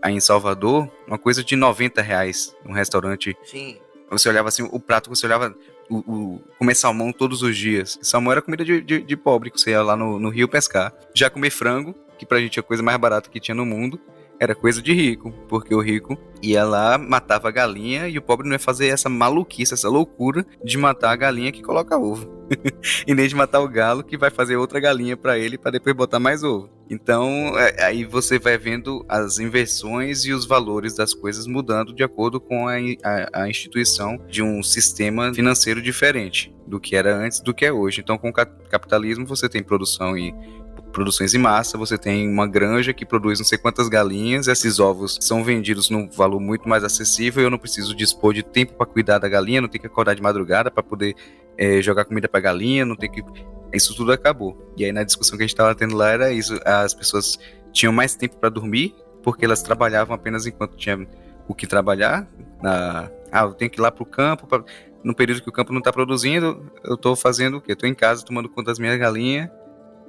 [0.00, 3.36] aí em Salvador, uma coisa de 90 reais num restaurante.
[3.44, 3.76] Sim.
[4.08, 5.54] Você olhava assim, o prato, você olhava
[5.90, 7.98] o, o, comer salmão todos os dias.
[8.00, 10.94] Salmão era comida de, de, de pobre, que você ia lá no, no, rio pescar.
[11.14, 14.00] Já comer frango, que pra gente é a coisa mais barata que tinha no mundo,
[14.42, 18.44] era coisa de rico, porque o rico ia lá, matava a galinha e o pobre
[18.44, 22.28] não ia fazer essa maluquice, essa loucura de matar a galinha que coloca ovo.
[23.06, 25.94] em vez de matar o galo que vai fazer outra galinha para ele para depois
[25.94, 26.68] botar mais ovo.
[26.90, 32.02] Então, é, aí você vai vendo as inversões e os valores das coisas mudando de
[32.02, 32.74] acordo com a,
[33.04, 37.72] a, a instituição de um sistema financeiro diferente do que era antes do que é
[37.72, 38.00] hoje.
[38.00, 40.34] Então, com o capitalismo, você tem produção e
[40.92, 45.18] produções em massa, você tem uma granja que produz não sei quantas galinhas, esses ovos
[45.20, 49.18] são vendidos num valor muito mais acessível, eu não preciso dispor de tempo para cuidar
[49.18, 51.16] da galinha, não tenho que acordar de madrugada para poder
[51.56, 53.22] é, jogar comida para galinha, não tem que
[53.72, 54.70] isso tudo acabou.
[54.76, 57.38] E aí na discussão que a gente estava tendo lá era isso, as pessoas
[57.72, 61.08] tinham mais tempo para dormir porque elas trabalhavam apenas enquanto tinha
[61.48, 62.28] o que trabalhar.
[62.60, 63.10] Na...
[63.30, 64.62] Ah, eu tenho que ir lá para o campo pra...
[65.02, 67.72] no período que o campo não está produzindo, eu estou fazendo o quê?
[67.72, 69.48] Estou em casa tomando conta das minhas galinhas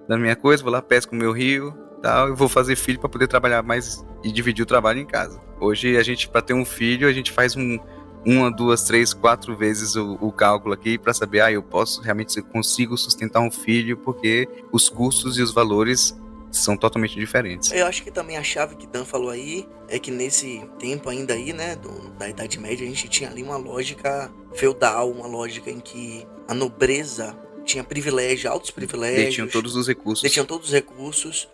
[0.08, 3.10] da minha coisa, vou lá, pesco o meu rio, tal, e vou fazer filho para
[3.10, 5.42] poder trabalhar mais e dividir o trabalho em casa.
[5.60, 7.80] Hoje a gente, para ter um filho, a gente faz um,
[8.26, 12.38] uma, duas, três, quatro vezes o, o cálculo aqui para saber, ah, eu posso realmente
[12.38, 16.18] eu consigo sustentar um filho porque os custos e os valores
[16.52, 17.72] são totalmente diferentes.
[17.72, 21.34] Eu acho que também a chave que Dan falou aí é que nesse tempo ainda
[21.34, 25.72] aí, né, do, da Idade Média, a gente tinha ali uma lógica feudal, uma lógica
[25.72, 29.26] em que a nobreza tinha privilégio, altos privilégios.
[29.26, 30.24] Detinham todos os recursos.
[30.24, 31.48] Detinham todos os recursos.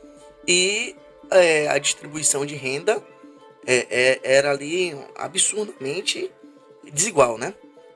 [0.48, 0.96] E
[1.32, 3.02] é, a distribuição de renda
[3.66, 6.32] é, é, era ali absurdamente
[6.92, 7.54] desigual, né?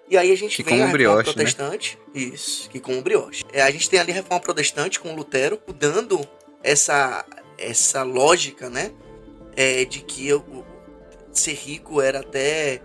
[0.10, 1.24] E aí a gente que vem a reforma brioche, né?
[1.24, 2.00] protestante.
[2.14, 2.22] Né?
[2.22, 3.44] Isso, que com o brioche.
[3.52, 6.20] É, a gente tem ali a reforma protestante com Lutero, mudando
[6.62, 7.26] essa,
[7.58, 8.92] essa lógica, né?
[9.56, 10.66] É, de que eu,
[11.32, 12.82] ser rico era até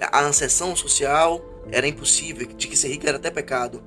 [0.00, 3.82] a ancestral social era impossível, de que ser rico era até pecado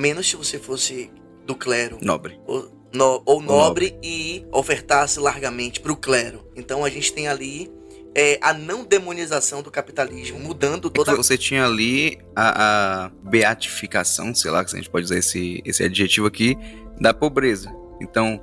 [0.00, 1.10] menos se você fosse
[1.46, 1.98] do clero.
[2.00, 2.40] Nobre.
[2.46, 6.44] Ou, no, ou nobre, nobre, e ofertasse largamente para o clero.
[6.56, 7.70] Então a gente tem ali
[8.14, 11.14] é, a não demonização do capitalismo, mudando toda.
[11.14, 15.84] Você tinha ali a, a beatificação, sei lá, que a gente pode usar esse, esse
[15.84, 16.56] adjetivo aqui,
[17.00, 17.72] da pobreza.
[18.00, 18.42] Então,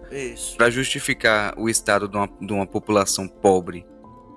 [0.55, 3.85] para justificar o estado de uma, de uma população pobre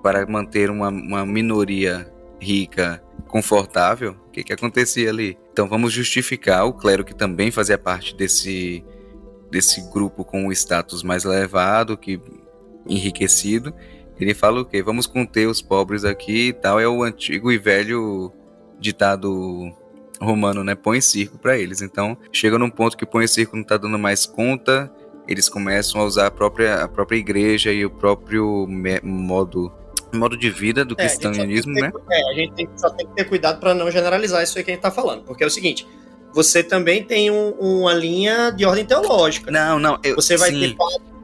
[0.01, 5.37] para manter uma, uma minoria rica confortável, o que, que acontecia ali?
[5.51, 8.83] Então vamos justificar o clero que também fazia parte desse,
[9.49, 12.19] desse grupo com o status mais elevado, que
[12.87, 13.73] enriquecido.
[14.19, 14.83] Ele fala o quê?
[14.83, 16.79] Vamos conter os pobres aqui e tal.
[16.79, 18.31] É o antigo e velho
[18.79, 19.71] ditado
[20.19, 20.75] romano, né?
[20.75, 21.81] Põe circo para eles.
[21.81, 24.91] Então chega num ponto que põe circo não tá dando mais conta.
[25.27, 28.67] Eles começam a usar a própria, a própria igreja e o próprio
[29.03, 29.71] modo
[30.17, 31.91] modo de vida do é, cristianismo, ter, né?
[32.09, 34.71] É, a gente tem, só tem que ter cuidado para não generalizar isso aí que
[34.71, 35.87] a gente tá falando, porque é o seguinte,
[36.33, 39.51] você também tem um, uma linha de ordem teológica.
[39.51, 40.59] Não, não, eu, Você vai sim.
[40.59, 40.77] ter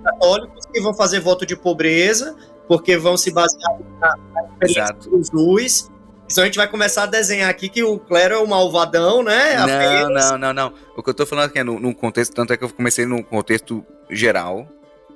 [0.04, 2.36] católicos que vão fazer voto de pobreza,
[2.68, 5.90] porque vão se basear na, na experiência
[6.30, 9.56] Então a gente vai começar a desenhar aqui que o Clero é o malvadão, né?
[9.56, 10.32] Não, Apenas.
[10.32, 10.74] não, não, não.
[10.96, 13.06] O que eu tô falando aqui é no, num contexto, tanto é que eu comecei
[13.06, 14.68] num contexto geral,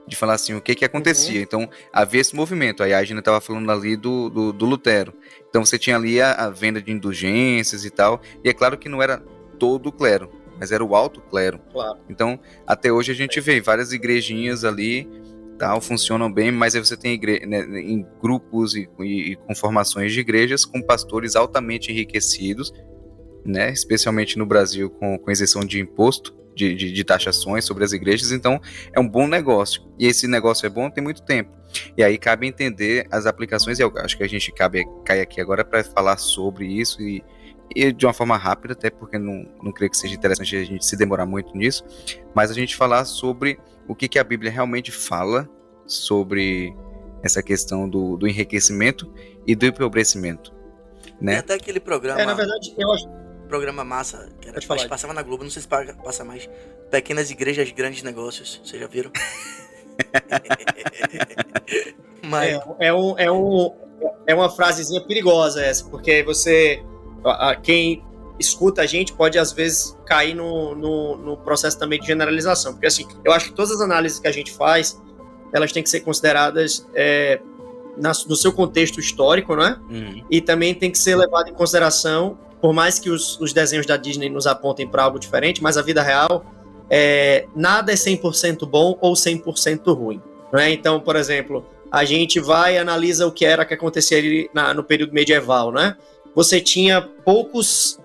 [0.08, 1.38] de falar assim, o que que acontecia.
[1.38, 1.44] Uhum.
[1.44, 2.84] Então, havia esse movimento.
[2.84, 5.14] Aí a Gina tava falando ali do, do, do Lutero.
[5.50, 8.22] Então você tinha ali a, a venda de indulgências e tal.
[8.44, 9.24] E é claro que não era
[9.60, 11.60] todo o clero, mas era o alto clero.
[11.72, 12.00] Claro.
[12.10, 15.08] Então, até hoje a gente vê várias igrejinhas ali,
[15.58, 19.54] tal, funcionam bem, mas aí você tem igre né, em grupos e, e, e com
[19.54, 22.74] formações de igrejas com pastores altamente enriquecidos,
[23.46, 27.94] né, especialmente no Brasil com, com isenção de imposto, de, de, de taxações sobre as
[27.94, 28.60] igrejas, então
[28.94, 29.84] é um bom negócio.
[29.98, 31.52] E esse negócio é bom tem muito tempo.
[31.98, 35.40] E aí cabe entender as aplicações, e eu acho que a gente cabe, cai aqui
[35.40, 37.24] agora para falar sobre isso e,
[37.76, 40.86] e de uma forma rápida, até porque não, não creio que seja interessante a gente
[40.86, 41.86] se demorar muito nisso,
[42.36, 45.50] mas a gente falar sobre o que, que a Bíblia realmente fala
[45.86, 46.76] sobre
[47.24, 49.12] essa questão do, do enriquecimento
[49.46, 50.54] e do empobrecimento.
[51.04, 51.38] Tem Né?
[51.38, 53.21] até aquele programa, É, na verdade, eu acho.
[53.52, 56.50] Programa massa, que era, mas passava na Globo, não sei se pa- passa mais.
[56.90, 58.62] Pequenas igrejas, grandes negócios.
[58.64, 59.12] Vocês já viram?
[62.24, 63.74] Mas, É, é, um, é, um,
[64.28, 66.84] é uma frasezinha perigosa essa, porque você.
[67.26, 68.04] a- a- quem
[68.40, 72.74] escuta a gente pode, às vezes, cair no, no, no processo também de generalização.
[72.74, 75.00] Porque, assim, eu acho que todas as análises que a gente faz,
[75.54, 77.40] elas têm que ser consideradas é,
[77.98, 79.80] na- no seu contexto histórico, né?
[79.90, 80.26] Uhum.
[80.30, 83.98] e também tem que ser levado em consideração, por mais que os, os desenhos da
[83.98, 86.46] Disney nos apontem para algo diferente, mas a vida real,
[86.90, 90.22] é, nada é 100% bom ou 100% ruim.
[90.54, 90.72] Não é?
[90.72, 94.74] Então, por exemplo, a gente vai e analisa o que era que acontecia ali na-
[94.74, 95.96] no período medieval, né?
[96.36, 98.00] Você tinha poucos,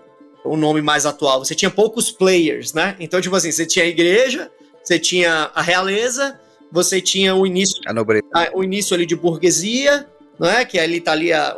[0.44, 2.96] o nome mais atual, você tinha poucos players, né?
[3.00, 4.50] Então, tipo assim, você tinha a igreja,
[4.82, 6.38] você tinha a realeza,
[6.70, 8.24] você tinha o início A nobreza.
[8.34, 10.06] a- o início ali de burguesia,
[10.38, 10.64] não é?
[10.64, 11.56] Que ali tá ali a,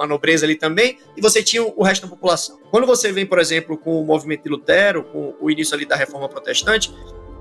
[0.00, 2.58] a nobreza ali também, e você tinha o resto da população.
[2.70, 5.96] Quando você vem, por exemplo, com o movimento de Lutero, com o início ali da
[5.96, 6.92] reforma protestante,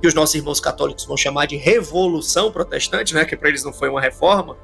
[0.02, 3.24] que os nossos irmãos católicos vão chamar de revolução protestante, né?
[3.24, 4.58] Que para eles não foi uma reforma,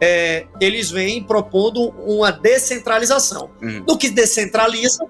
[0.00, 3.50] é, eles vêm propondo uma descentralização.
[3.62, 3.84] Uhum.
[3.86, 5.04] No que descentraliza,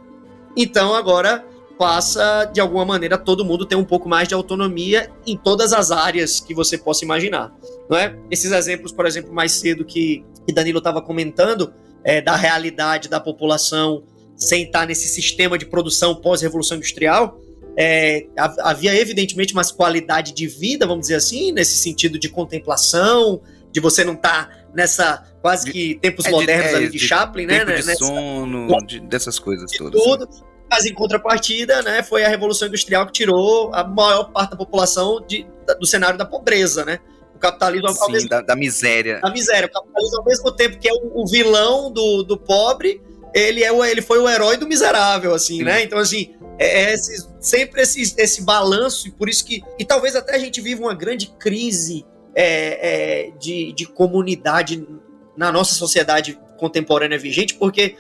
[0.57, 1.45] então agora
[1.79, 5.91] passa, de alguma maneira, todo mundo ter um pouco mais de autonomia em todas as
[5.91, 7.53] áreas que você possa imaginar.
[7.89, 8.17] Não é?
[8.31, 11.73] Esses exemplos, por exemplo, mais cedo que, que Danilo estava comentando,
[12.05, 14.03] é, da realidade da população
[14.37, 17.41] sem estar nesse sistema de produção pós-revolução industrial,
[17.77, 23.41] é, ha- havia evidentemente mais qualidade de vida, vamos dizer assim, nesse sentido de contemplação,
[23.73, 26.99] de você não estar nessa quase que tempos É de- modernos é, ali de, de
[26.99, 27.59] Chaplin, né?
[27.65, 30.03] Tempo de Nessa- sono, de- dessas coisas de todas.
[30.03, 30.29] tudo.
[30.77, 35.25] Mas em contrapartida, né, foi a Revolução Industrial que tirou a maior parte da população
[35.27, 36.99] de- da- do cenário da pobreza, né?
[37.35, 39.19] O capitalismo, ao Sim, mesmo, da, da miséria.
[39.21, 39.69] da miséria.
[39.69, 43.01] O capitalismo, ao mesmo tempo que é o, o vilão do, do pobre,
[43.35, 45.65] ele, é o, ele foi o herói do miserável, assim, Sim.
[45.65, 45.83] né?
[45.83, 49.63] Então, assim, é, é esses- sempre esse, esse balanço, e por isso que.
[49.79, 54.87] E talvez até a gente viva uma grande crise é, é, de, de comunidade
[55.35, 57.97] na nossa sociedade contemporânea vigente, porque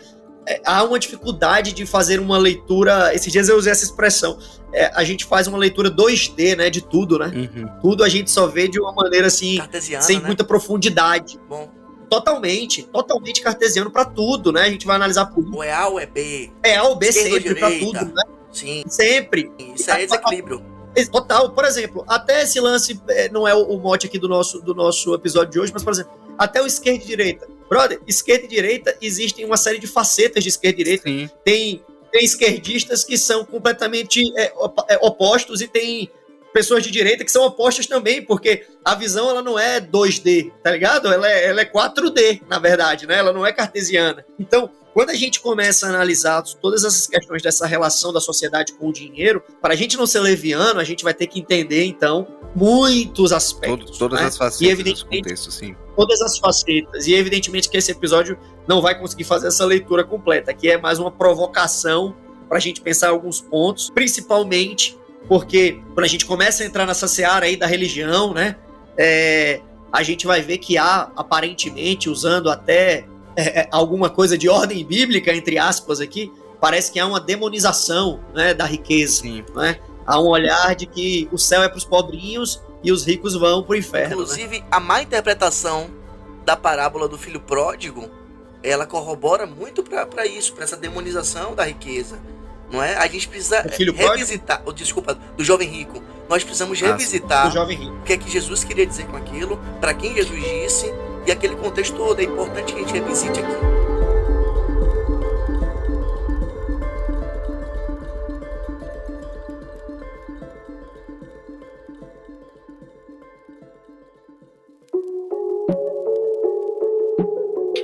[0.65, 3.15] há uma dificuldade de fazer uma leitura.
[3.15, 4.39] Esses dias eu usei essa expressão.
[4.73, 6.71] é, a gente faz uma leitura 2D, né?
[6.71, 7.33] De tudo, né?
[7.35, 7.69] Uhum.
[7.81, 9.59] Tudo a gente só vê de uma maneira assim,
[10.01, 10.27] sem né?
[10.27, 11.39] muita profundidade.
[11.49, 11.69] Bom,
[12.09, 14.63] Totalmente, totalmente cartesiano para tudo, né?
[14.63, 15.57] A gente vai analisar política.
[15.57, 16.53] ou é A ou é B.
[16.63, 18.23] É A ou B Esquerda sempre, para tudo, né?
[18.53, 19.51] Sim, Sempre.
[19.75, 20.63] isso é desequilíbrio.
[21.13, 24.63] Total, por exemplo, até esse lance é, não é o, o mote aqui do nosso,
[24.63, 27.47] do nosso episódio de hoje, mas, por exemplo, até o esquerda e direita.
[27.69, 31.05] Brother, esquerda e direita existem uma série de facetas de esquerda e direita.
[31.05, 31.31] Sim.
[31.45, 34.53] Tem, tem esquerdistas que são completamente é,
[34.89, 36.11] é, opostos e tem
[36.53, 40.71] pessoas de direita que são opostas também, porque a visão ela não é 2D, tá
[40.71, 41.13] ligado?
[41.13, 43.19] Ela é, ela é 4D, na verdade, né?
[43.19, 44.25] Ela não é cartesiana.
[44.39, 48.89] Então, quando a gente começa a analisar todas essas questões dessa relação da sociedade com
[48.89, 52.27] o dinheiro, para a gente não ser leviano, a gente vai ter que entender, então,
[52.55, 53.99] muitos aspectos.
[53.99, 54.27] Todo- todas né?
[54.27, 55.77] as E facetas dos evidentemente, contextos, sim.
[55.95, 57.07] todas as facetas.
[57.07, 60.51] E evidentemente que esse episódio não vai conseguir fazer essa leitura completa.
[60.51, 62.17] Aqui é mais uma provocação
[62.49, 67.07] para a gente pensar alguns pontos, principalmente porque quando a gente começa a entrar nessa
[67.07, 68.57] seara aí da religião, né?
[68.97, 69.61] é,
[69.93, 73.05] a gente vai ver que há, aparentemente, usando até
[73.37, 78.20] é, é, alguma coisa de ordem bíblica, entre aspas, aqui, parece que há uma demonização
[78.35, 79.22] né, da riqueza.
[79.22, 79.44] Sim.
[79.55, 79.79] Né?
[80.07, 83.62] Há um olhar de que o céu é para os pobrinhos e os ricos vão
[83.62, 84.09] para o inferno.
[84.16, 84.22] né?
[84.22, 85.90] Inclusive, a má interpretação
[86.44, 88.09] da parábola do filho pródigo,
[88.62, 92.18] ela corrobora muito para isso, para essa demonização da riqueza.
[92.70, 92.96] Não é?
[92.96, 96.03] A gente precisa revisitar, oh, desculpa, do jovem rico.
[96.29, 97.92] Nós precisamos Ah, revisitar O jovem rico.
[97.94, 100.92] o que é que Jesus queria dizer com aquilo, para quem Jesus disse
[101.27, 103.87] e aquele contexto todo é importante que a gente revisite aqui.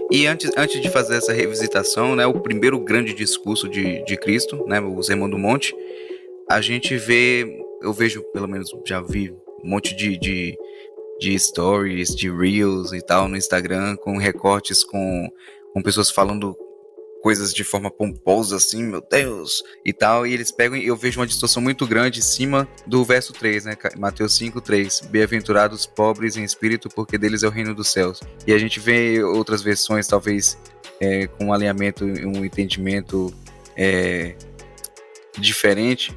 [0.09, 4.64] E antes, antes de fazer essa revisitação, né, o primeiro grande discurso de, de Cristo,
[4.68, 5.74] né, o Sermão do Monte,
[6.48, 9.33] a gente vê, eu vejo, pelo menos já vi
[9.64, 10.57] um monte de, de
[11.22, 15.30] de stories, de reels e tal no Instagram, com recortes com,
[15.72, 16.56] com pessoas falando
[17.22, 21.20] coisas de forma pomposa, assim, meu Deus, e tal, e eles pegam, e eu vejo
[21.20, 26.37] uma distorção muito grande em cima do verso 3, né, Mateus 5, 3, bem-aventurados pobres
[26.37, 30.08] em espírito, porque deles é o reino dos céus, e a gente vê outras versões,
[30.08, 30.58] talvez,
[31.00, 33.32] é, com um alinhamento, um entendimento
[33.76, 34.35] é,
[35.38, 36.12] diferente,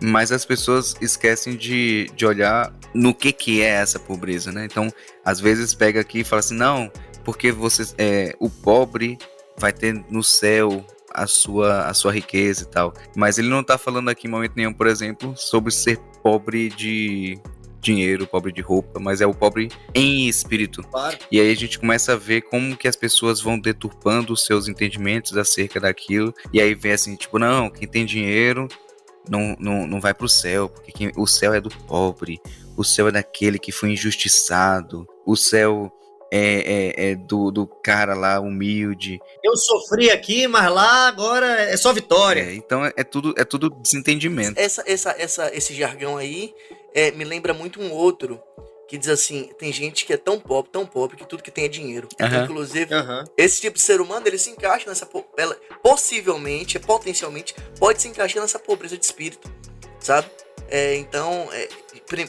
[0.00, 4.92] mas as pessoas esquecem de, de olhar no que que é essa pobreza, né, então,
[5.24, 6.90] às vezes pega aqui e fala assim, não,
[7.24, 9.16] porque você, é, o pobre
[9.56, 12.92] vai ter no céu a sua, a sua riqueza e tal.
[13.16, 17.38] Mas ele não tá falando aqui em momento nenhum, por exemplo, sobre ser pobre de
[17.80, 20.82] dinheiro, pobre de roupa, mas é o pobre em espírito.
[20.82, 21.18] Claro.
[21.30, 24.68] E aí a gente começa a ver como que as pessoas vão deturpando os seus
[24.68, 26.34] entendimentos acerca daquilo.
[26.52, 28.68] E aí vem assim, tipo, não, quem tem dinheiro
[29.28, 32.40] não, não, não vai pro céu, porque quem, o céu é do pobre,
[32.78, 35.92] o céu é daquele que foi injustiçado, o céu
[36.30, 39.18] é, é, é, do, do cara lá humilde.
[39.42, 42.42] Eu sofri aqui, mas lá agora é só vitória.
[42.42, 44.60] É, então é, é, tudo é tudo desentendimento.
[44.60, 46.54] Essa, essa, essa, esse jargão aí
[46.94, 48.40] é, me lembra muito um outro
[48.86, 51.64] que diz assim: tem gente que é tão pobre, tão pobre que tudo que tem
[51.64, 52.08] é dinheiro.
[52.20, 52.44] Uhum.
[52.44, 53.24] Inclusive, uhum.
[53.36, 58.40] esse tipo de ser humano ele se encaixa nessa ela, possivelmente, potencialmente pode se encaixar
[58.40, 59.50] nessa pobreza de espírito,
[59.98, 60.30] sabe?
[60.68, 61.68] É, então, é,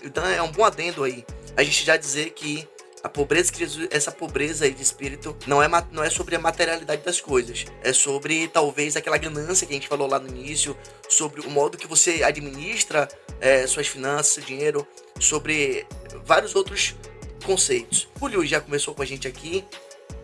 [0.04, 1.26] então é um bom adendo aí.
[1.58, 2.68] A gente já dizer que
[3.04, 6.40] a pobreza que Jesus, essa pobreza aí de espírito não é, não é sobre a
[6.40, 7.66] materialidade das coisas.
[7.84, 11.78] É sobre talvez aquela ganância que a gente falou lá no início, sobre o modo
[11.78, 13.08] que você administra
[13.40, 14.88] é, suas finanças, seu dinheiro,
[15.20, 15.86] sobre
[16.26, 16.96] vários outros
[17.46, 18.08] conceitos.
[18.20, 19.64] O Julio já começou com a gente aqui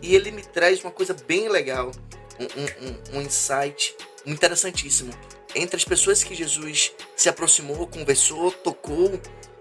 [0.02, 1.90] e ele me traz uma coisa bem legal,
[2.38, 5.12] um, um, um insight interessantíssimo.
[5.56, 9.18] Entre as pessoas que Jesus se aproximou, conversou, tocou,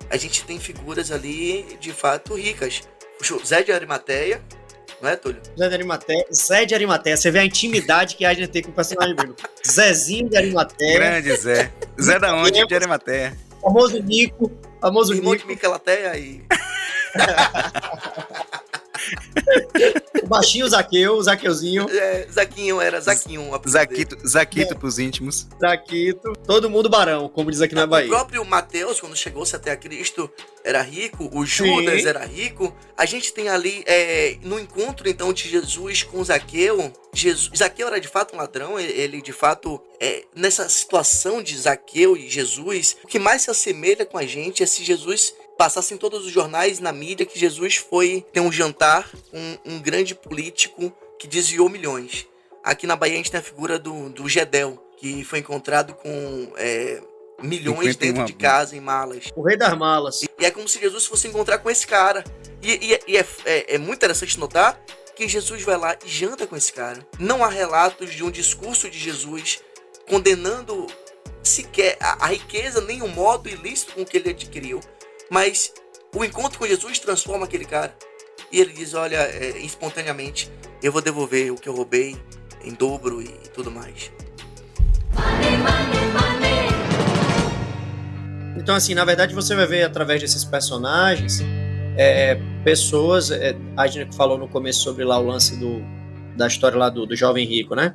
[0.10, 2.82] a gente tem figuras ali de fato ricas.
[3.46, 4.42] Zé de Arimateia,
[5.02, 5.42] não é, Túlio?
[5.58, 6.26] Zé de Arimateia.
[6.34, 7.16] Zé de Arimateia.
[7.16, 9.42] Você vê a intimidade que a gente tem com o personagem bíblico.
[9.66, 11.00] Zezinho de Arimateia.
[11.00, 11.72] Grande Zé.
[12.00, 12.68] Zé da onde?
[12.68, 13.38] De Arimateia.
[13.62, 14.52] Famoso Nico.
[14.82, 15.48] Famoso Irmão Nico.
[15.48, 16.44] de Micalateia e...
[20.24, 21.88] o baixinho Zaqueu, Zaqueuzinho.
[21.90, 23.52] É, Zaquinho, era Zaquinho.
[23.68, 24.78] Zaquito, Zaquito é.
[24.78, 25.48] pros íntimos.
[25.60, 26.34] Zaquito.
[26.46, 28.08] Todo mundo barão, como diz aqui na Bahia.
[28.08, 30.30] O próprio Mateus, quando chegou-se até a Cristo,
[30.64, 31.30] era rico.
[31.32, 32.08] O Judas Sim.
[32.08, 32.76] era rico.
[32.98, 38.00] A gente tem ali, é, no encontro, então, de Jesus com Zaqueu, Jesus, Zaqueu era
[38.00, 43.08] de fato um ladrão, ele de fato, é, nessa situação de Zaqueu e Jesus, o
[43.08, 46.80] que mais se assemelha com a gente é se Jesus passasse em todos os jornais
[46.80, 51.70] na mídia que Jesus foi ter um jantar com um, um grande político que desviou
[51.70, 52.28] milhões.
[52.64, 56.52] Aqui na Bahia a gente tem a figura do, do Gedel, que foi encontrado com
[56.58, 57.02] é,
[57.42, 59.26] milhões dentro de casa em malas.
[59.36, 60.24] O rei das malas.
[60.24, 62.24] E, e, é como se Jesus fosse encontrar com esse cara.
[62.62, 64.80] E, e, e é, é, é muito interessante notar
[65.16, 67.08] que Jesus vai lá e janta com esse cara.
[67.20, 69.62] Não há relatos de um discurso de Jesus
[70.08, 70.88] condenando
[71.44, 74.80] sequer a, a riqueza nem o modo ilícito com que ele adquiriu.
[75.30, 75.74] Mas
[76.16, 77.96] o encontro com Jesus transforma aquele cara.
[78.52, 82.16] E ele diz: Olha, é, espontaneamente, eu vou devolver o que eu roubei
[82.64, 84.12] em dobro e tudo mais.
[85.14, 86.66] Money, money, money.
[88.58, 91.42] Então, assim, na verdade, você vai ver através desses personagens
[91.98, 93.32] é, pessoas.
[93.32, 95.82] É, a gente falou no começo sobre lá o lance do,
[96.36, 97.94] da história lá do, do jovem rico, né?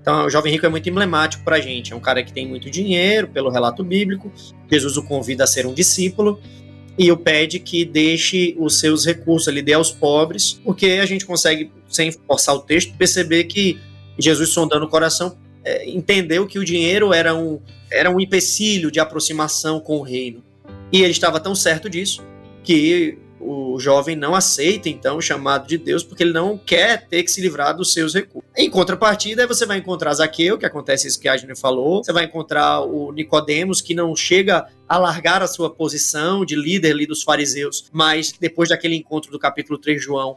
[0.00, 1.92] Então, o jovem rico é muito emblemático para gente.
[1.92, 4.32] É um cara que tem muito dinheiro, pelo relato bíblico.
[4.70, 6.40] Jesus o convida a ser um discípulo
[6.98, 11.24] e o pede que deixe os seus recursos, ele dê aos pobres, porque a gente
[11.24, 13.78] consegue, sem forçar o texto, perceber que
[14.18, 18.98] Jesus, sondando o coração, é, entendeu que o dinheiro era um, era um empecilho de
[18.98, 20.42] aproximação com o reino.
[20.92, 22.24] E ele estava tão certo disso
[22.64, 27.22] que o jovem não aceita então o chamado de Deus porque ele não quer ter
[27.22, 28.48] que se livrar dos seus recursos.
[28.56, 32.24] Em contrapartida, você vai encontrar Zaqueu, que acontece isso que a gente falou, você vai
[32.24, 37.22] encontrar o Nicodemos, que não chega a largar a sua posição de líder ali dos
[37.22, 40.36] fariseus, mas depois daquele encontro do capítulo 3 de João,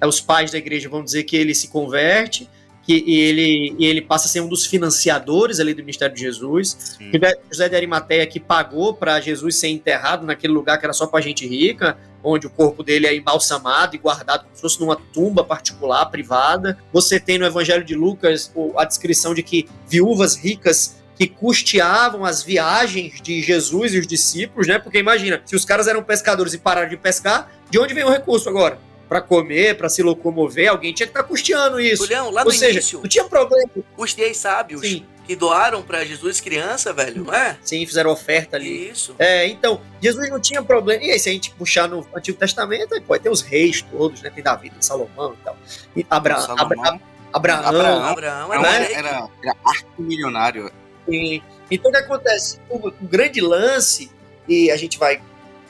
[0.00, 2.48] é, os pais da igreja vão dizer que ele se converte,
[2.82, 6.96] que e ele, ele passa a ser um dos financiadores ali do ministério de Jesus.
[6.98, 7.10] Sim.
[7.50, 11.20] José de Arimateia que pagou para Jesus ser enterrado naquele lugar que era só para
[11.20, 15.44] gente rica, onde o corpo dele é embalsamado e guardado como se fosse numa tumba
[15.44, 16.78] particular, privada.
[16.92, 22.42] Você tem no Evangelho de Lucas a descrição de que viúvas ricas que custeavam as
[22.42, 24.78] viagens de Jesus e os discípulos, né?
[24.78, 28.10] Porque imagina, se os caras eram pescadores e pararam de pescar, de onde vem o
[28.10, 28.78] recurso agora?
[29.10, 32.04] Para comer, para se locomover, alguém tinha que estar tá custeando isso.
[32.04, 33.68] Julião, lá no Ou seja, início, não tinha problema.
[33.96, 37.58] os dez sábios Sim, que doaram pra Jesus criança, velho, não é?
[37.60, 38.88] sim, fizeram oferta ali.
[38.88, 39.16] Isso.
[39.18, 41.02] É, então, Jesus não tinha problema.
[41.02, 44.22] E aí, se a gente puxar no Antigo Testamento, aí pode ter os reis todos,
[44.22, 44.30] né?
[44.30, 45.58] Tem Davi, tem Salomão e tal.
[45.96, 47.00] E Abra Salomão,
[47.32, 48.04] Abra Abraão.
[48.04, 48.52] Abraão.
[48.52, 48.92] Abraão era, era, né?
[48.92, 50.70] era, era arco-milionário.
[51.08, 52.60] E, então o que acontece?
[52.68, 54.08] O, o grande lance,
[54.48, 55.20] e a gente vai.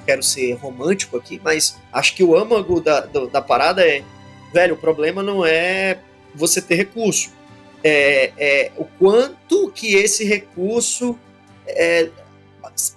[0.04, 4.02] Quero ser romântico aqui, mas acho que o âmago da, do- da parada é.
[4.52, 5.98] Velho, o problema não é
[6.34, 7.30] você ter recurso.
[7.84, 11.16] É, é o quanto que esse recurso
[11.66, 12.10] é,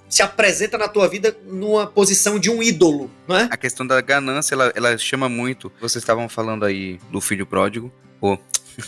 [0.10, 3.48] se apresenta na tua vida numa posição de um ídolo, não é?
[3.52, 5.72] A questão da ganância, ela, ela chama muito.
[5.80, 8.38] Vocês estavam falando aí do filho pródigo, ou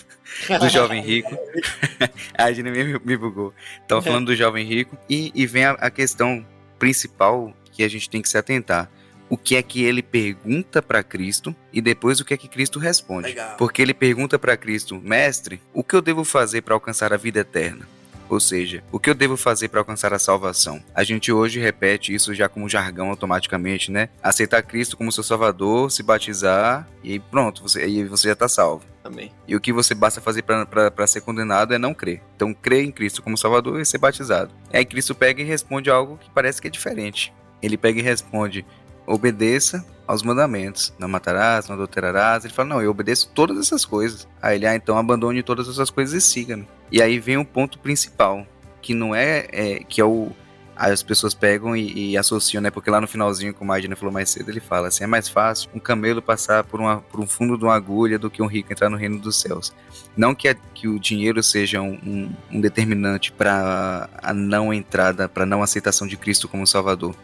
[0.59, 1.38] do jovem rico.
[2.38, 3.53] a gente me, me bugou.
[3.82, 4.97] Estavam falando do jovem rico.
[5.09, 6.45] E, e vem a, a questão
[6.78, 8.89] principal que a gente tem que se atentar.
[9.28, 12.80] O que é que ele pergunta para Cristo e depois o que é que Cristo
[12.80, 13.30] responde.
[13.30, 13.57] Legal.
[13.57, 17.39] Porque ele pergunta para Cristo, mestre, o que eu devo fazer para alcançar a vida
[17.39, 17.88] eterna?
[18.30, 20.82] Ou seja, o que eu devo fazer para alcançar a salvação?
[20.93, 24.09] A gente hoje repete isso já como jargão automaticamente, né?
[24.21, 28.84] Aceitar Cristo como seu salvador, se batizar e pronto, você, aí você já está salvo.
[29.03, 29.32] Amém.
[29.47, 32.23] E o que você basta fazer para ser condenado é não crer.
[32.36, 34.51] Então, crer em Cristo como Salvador e ser batizado.
[34.73, 37.32] E aí Cristo pega e responde algo que parece que é diferente.
[37.66, 38.66] Ele pega e responde:
[39.05, 40.93] obedeça aos mandamentos.
[40.99, 42.45] Não matarás, não adulterarás.
[42.45, 44.28] Ele fala: não, eu obedeço todas essas coisas.
[44.41, 46.68] Aí ele, ah, então abandone todas essas coisas e siga-me.
[46.91, 48.45] E aí vem o ponto principal,
[48.82, 50.32] que não é, é que é o
[50.78, 52.70] as pessoas pegam e, e associam, né?
[52.70, 55.30] Porque lá no finalzinho, como a Magna falou mais cedo, ele fala assim: é mais
[55.30, 58.45] fácil um camelo passar por, uma, por um fundo de uma agulha do que um
[58.45, 59.74] rico entrar no reino dos céus.
[60.18, 65.43] Não que, a- que o dinheiro seja um- um determinante para a não entrada, para
[65.43, 67.16] a não aceitação de Cristo como Salvador,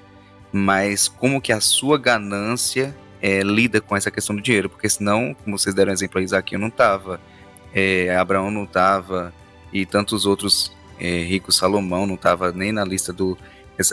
[0.52, 5.36] mas como que a sua ganância é, lida com essa questão do dinheiro, porque senão,
[5.43, 7.22] como vocês deram exemplo a Isaac, não tava,
[7.74, 9.34] é, Abraão não tava,
[9.72, 13.38] e tantos outros é, ricos, Salomão não tava nem na lista do.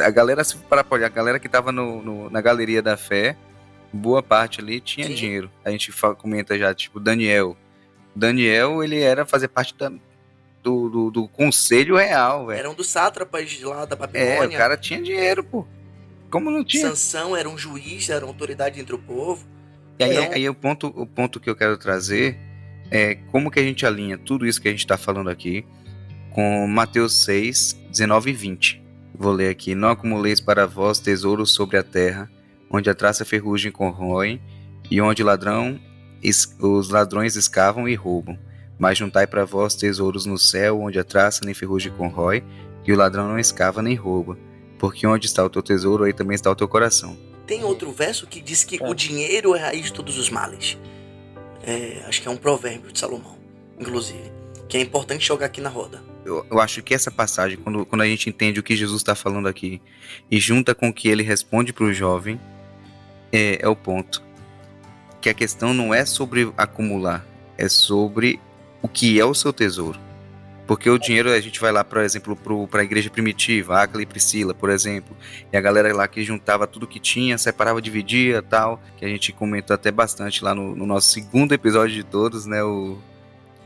[0.04, 0.56] A galera, se
[0.90, 3.36] olhar, a galera que tava no, no- na galeria da fé,
[3.92, 5.14] boa parte ali tinha Sim.
[5.14, 5.50] dinheiro.
[5.64, 7.56] A gente fa- comenta já, tipo, Daniel.
[8.14, 9.92] Daniel, ele era fazer parte da-
[10.62, 12.58] do, do, do conselho real, velho.
[12.58, 14.58] Era um dos sátrapas lá da É, o Babilônia.
[14.58, 15.66] cara tinha dinheiro, pô.
[16.30, 16.88] Como não tinha?
[16.88, 19.46] Sansão era um juiz, era uma autoridade entre o povo.
[19.98, 22.36] E aí, Então- aí o, ponto, o ponto que eu quero trazer
[22.90, 25.64] é como que a gente alinha tudo isso que a gente está falando aqui
[26.30, 28.82] com Mateus 6, 19 e 20.
[29.14, 29.74] Vou ler aqui.
[29.74, 32.30] Não acumuleis para vós tesouros sobre a terra,
[32.70, 34.40] onde a traça ferrugem corrói,
[34.90, 35.78] e onde ladrão,
[36.60, 38.38] os ladrões escavam e roubam.
[38.78, 42.44] Mas juntai para vós tesouros no céu, onde a traça nem ferrugem corrói,
[42.86, 44.38] e o ladrão não escava nem rouba.
[44.78, 47.16] Porque onde está o teu tesouro, aí também está o teu coração.
[47.46, 48.86] Tem outro verso que diz que É.
[48.88, 50.78] o dinheiro é a raiz de todos os males.
[51.62, 53.36] É, acho que é um provérbio de Salomão,
[53.78, 54.30] inclusive.
[54.68, 56.02] Que é importante jogar aqui na roda.
[56.24, 59.14] eu, eu acho que essa passagem, quando, quando a gente entende o que Jesus está
[59.14, 59.80] falando aqui
[60.30, 62.38] e junta com o que ele responde para o jovem,
[63.32, 64.22] é, é o ponto.
[65.22, 67.26] Que a questão não é sobre acumular,
[67.56, 68.38] é sobre
[68.82, 69.98] o que é o seu tesouro.
[70.68, 72.36] Porque o dinheiro, a gente vai lá, por exemplo,
[72.70, 75.16] para a igreja primitiva, Áquila e Priscila, por exemplo,
[75.50, 79.32] e a galera lá que juntava tudo que tinha, separava, dividia tal, que a gente
[79.32, 82.98] comentou até bastante lá no, no nosso segundo episódio de todos, né, o,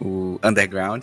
[0.00, 1.02] o Underground.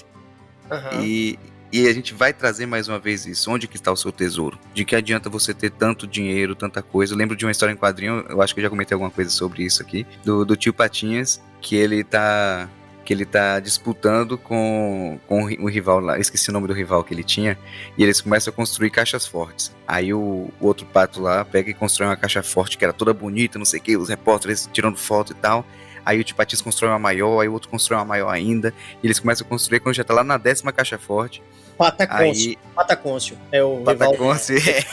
[0.71, 1.03] Aham.
[1.03, 1.37] E,
[1.69, 3.51] e a gente vai trazer mais uma vez isso.
[3.51, 4.57] Onde que está o seu tesouro?
[4.73, 7.13] De que adianta você ter tanto dinheiro, tanta coisa?
[7.13, 9.29] Eu lembro de uma história em quadrinho, eu acho que eu já comentei alguma coisa
[9.29, 12.69] sobre isso aqui, do, do tio Patinhas, que ele tá
[13.09, 16.73] que ele tá disputando com, com o ri- o rival lá, esqueci o nome do
[16.75, 17.57] rival que ele tinha,
[17.97, 19.73] e eles começam a construir caixas fortes.
[19.87, 20.19] Aí o,
[20.61, 23.65] o outro pato lá pega e constrói uma caixa forte que era toda bonita, não
[23.65, 25.65] sei o que, os repórteres tirando foto e tal.
[26.05, 29.07] Aí o tio Patinhas constrói uma maior, aí o outro constrói uma maior ainda, e
[29.07, 31.41] eles começam a construir quando já tá lá na décima caixa forte.
[31.79, 32.49] Patacôncio.
[32.51, 33.37] Aí Patacôncio.
[33.51, 33.95] É o rival.
[33.95, 34.85] Patacôncio, é.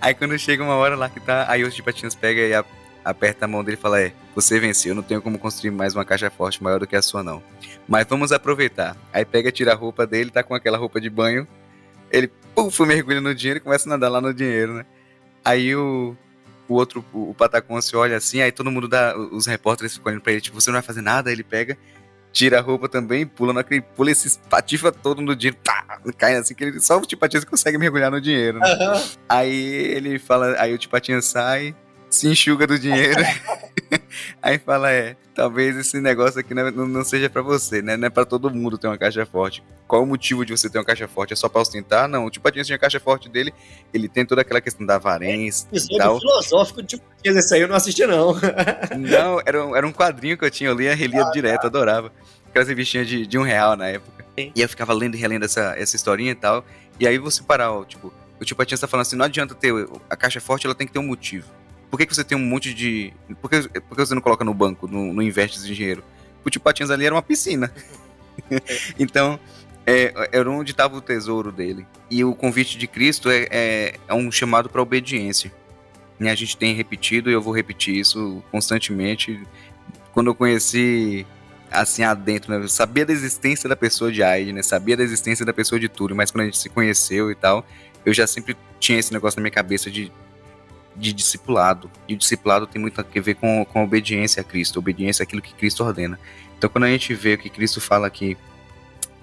[0.00, 2.64] Aí quando chega uma hora lá que tá, aí os Patinhas pega e a-
[3.04, 5.94] aperta a mão dele e fala: É, você venceu, eu não tenho como construir mais
[5.94, 7.42] uma caixa forte maior do que a sua, não.
[7.88, 8.96] Mas vamos aproveitar.
[9.12, 11.46] Aí pega, tira a roupa dele, tá com aquela roupa de banho.
[12.10, 14.86] Ele, puf, mergulha no dinheiro e começa a nadar lá no dinheiro, né?
[15.44, 16.16] Aí o,
[16.68, 20.22] o outro, o, o Patacôncio olha assim, aí todo mundo dá, os repórteres ficam olhando
[20.22, 21.30] pra ele, tipo, você não vai fazer nada?
[21.30, 21.78] Aí ele pega,
[22.32, 26.54] tira a roupa também, pula naquele, pula esse patifa todo no dinheiro, pá, cai assim,
[26.54, 28.66] que ele, só o Tipatinhas consegue mergulhar no dinheiro, né?
[29.28, 31.74] Aí ele fala, aí o Tipatinha sai,
[32.10, 33.20] se enxuga do dinheiro
[34.42, 37.96] Aí fala, é, talvez esse negócio aqui não, não seja para você, né?
[37.96, 39.62] Não é para todo mundo ter uma caixa forte.
[39.86, 41.32] Qual o motivo de você ter uma caixa forte?
[41.32, 42.08] É só pra ostentar?
[42.08, 43.52] Não, o Tio Patinhas tinha a caixa forte dele,
[43.92, 46.18] ele tem toda aquela questão da avarência é, e tal.
[46.18, 48.34] filosófico Patinhas, esse aí eu não assisti não.
[48.96, 51.66] não, era um, era um quadrinho que eu tinha, eu lia, relia ah, direto, tá.
[51.66, 52.12] adorava.
[52.48, 54.24] Aquelas revistinhas de, de um real na época.
[54.38, 54.52] Sim.
[54.54, 56.64] E eu ficava lendo e relendo essa, essa historinha e tal.
[56.98, 59.72] E aí você parar, ó, tipo, o Tio Patinhas tá falando assim, não adianta ter
[60.08, 61.46] a caixa forte, ela tem que ter um motivo.
[61.90, 63.12] Por que, que você tem um monte de.
[63.40, 66.04] Por que, por que você não coloca no banco, no, investe de dinheiro?
[66.44, 67.72] O Tio Patinhas ali era uma piscina.
[68.98, 69.38] então,
[69.86, 71.84] é, era onde estava o tesouro dele.
[72.08, 75.52] E o convite de Cristo é, é, é um chamado para obediência.
[76.20, 79.42] E a gente tem repetido, e eu vou repetir isso constantemente.
[80.12, 81.26] Quando eu conheci
[81.70, 82.62] assim adentro, né?
[82.62, 84.62] Eu sabia da existência da pessoa de Aide, né?
[84.62, 87.64] Sabia da existência da pessoa de Túlio, mas quando a gente se conheceu e tal,
[88.04, 90.12] eu já sempre tinha esse negócio na minha cabeça de
[91.00, 91.90] de discipulado.
[92.06, 95.42] E o discipulado tem muito a ver com, com a obediência a Cristo, obediência àquilo
[95.42, 96.20] que Cristo ordena.
[96.56, 98.36] Então, quando a gente vê o que Cristo fala aqui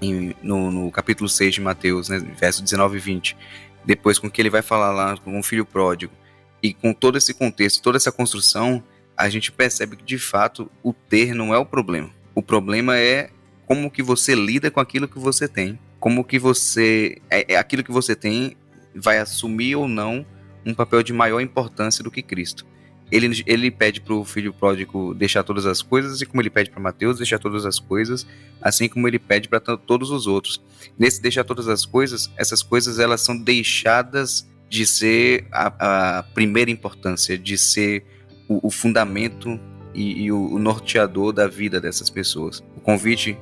[0.02, 3.38] em, no, no, capítulo 6 de Mateus, né, verso 19 e 20,
[3.86, 6.14] depois com o que ele vai falar lá com o filho pródigo,
[6.62, 8.84] e com todo esse contexto, toda essa construção,
[9.16, 12.10] a gente percebe que de fato o ter não é o problema.
[12.34, 13.30] O problema é
[13.66, 17.84] como que você lida com aquilo que você tem, como que você é, é aquilo
[17.84, 18.56] que você tem
[18.96, 20.26] vai assumir ou não
[20.66, 22.66] um papel de maior importância do que Cristo.
[23.10, 26.70] Ele, ele pede para o filho pródigo deixar todas as coisas, assim como ele pede
[26.70, 28.28] para Mateus deixar todas as coisas,
[28.62, 30.62] assim como ele pede para todos os outros.
[31.00, 36.70] Nesse deixar todas as coisas, essas coisas elas são deixadas de ser a, a primeira
[36.70, 38.04] importância, de ser
[38.48, 39.58] o, o fundamento
[39.94, 42.62] e, e o, o norteador da vida dessas pessoas.
[42.76, 43.38] O convite,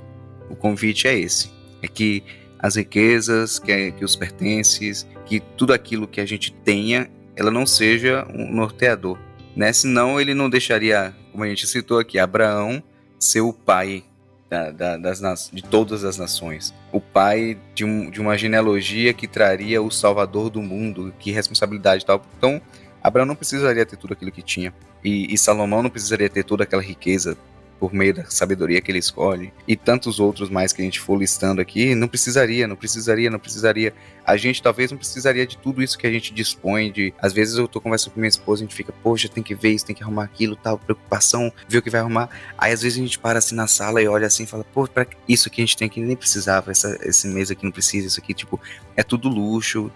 [0.48, 1.52] o convite é esse,
[1.82, 2.24] é que
[2.60, 7.52] as riquezas, que, é, que os pertences, que tudo aquilo que a gente tenha, ela
[7.52, 9.18] não seja um norteador,
[9.56, 9.74] né?
[9.74, 12.82] Senão ele não deixaria, como a gente citou aqui, Abraão
[13.20, 14.04] ser o pai
[14.50, 19.28] da, da, das, de todas as nações, o pai de, um, de uma genealogia que
[19.28, 22.24] traria o Salvador do mundo, que responsabilidade tal.
[22.38, 22.62] Então,
[23.02, 24.74] Abraão não precisaria ter tudo aquilo que tinha,
[25.04, 27.38] e, e Salomão não precisaria ter toda aquela riqueza
[27.80, 31.18] por meio da sabedoria que ele escolhe, e tantos outros mais que a gente for
[31.18, 33.94] listando aqui, não precisaria, não precisaria, não precisaria.
[34.26, 37.56] A gente talvez não precisaria de tudo isso que a gente dispõe, de às vezes
[37.58, 39.96] eu tô conversando com minha esposa, a gente fica, poxa, tem que ver isso, tem
[39.96, 42.30] que arrumar aquilo, tal, preocupação, ver o que vai arrumar.
[42.58, 44.88] Aí às vezes a gente para assim na sala e olha assim e fala, pô,
[44.88, 48.08] para isso que a gente tem aqui nem precisava, essa, esse mês aqui não precisa,
[48.08, 48.60] isso aqui, tipo,
[48.96, 49.92] é tudo luxo,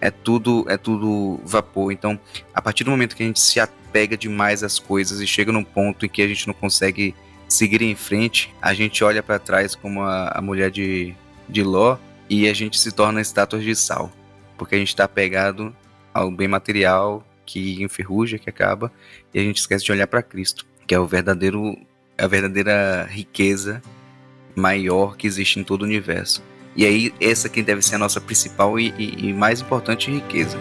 [0.00, 1.92] é tudo é tudo vapor.
[1.92, 2.18] Então,
[2.54, 5.64] a partir do momento que a gente se apega demais às coisas e chega num
[5.64, 7.14] ponto em que a gente não consegue
[7.48, 11.14] seguir em frente, a gente olha para trás como a, a, mulher de,
[11.48, 11.96] de Ló
[12.28, 14.12] e a gente se torna estátuas de sal,
[14.58, 15.74] porque a gente está apegado
[16.12, 18.92] ao bem material que enferruja, que acaba,
[19.32, 21.74] e a gente esquece de olhar para Cristo, que é o verdadeiro
[22.18, 23.80] a verdadeira riqueza
[24.54, 26.42] maior que existe em todo o universo.
[26.76, 30.58] E aí, essa que deve ser a nossa principal e, e, e mais importante riqueza.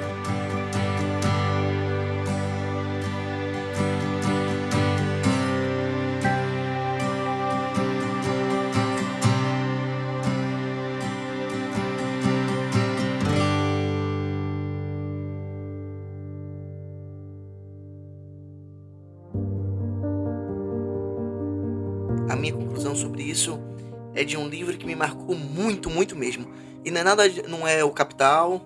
[26.98, 28.62] Não é nada, não é o Capital,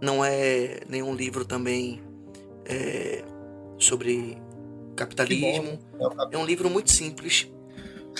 [0.00, 2.00] não é nenhum livro também
[2.64, 3.22] é,
[3.78, 4.38] sobre
[4.94, 5.78] capitalismo.
[6.30, 7.50] É um livro muito simples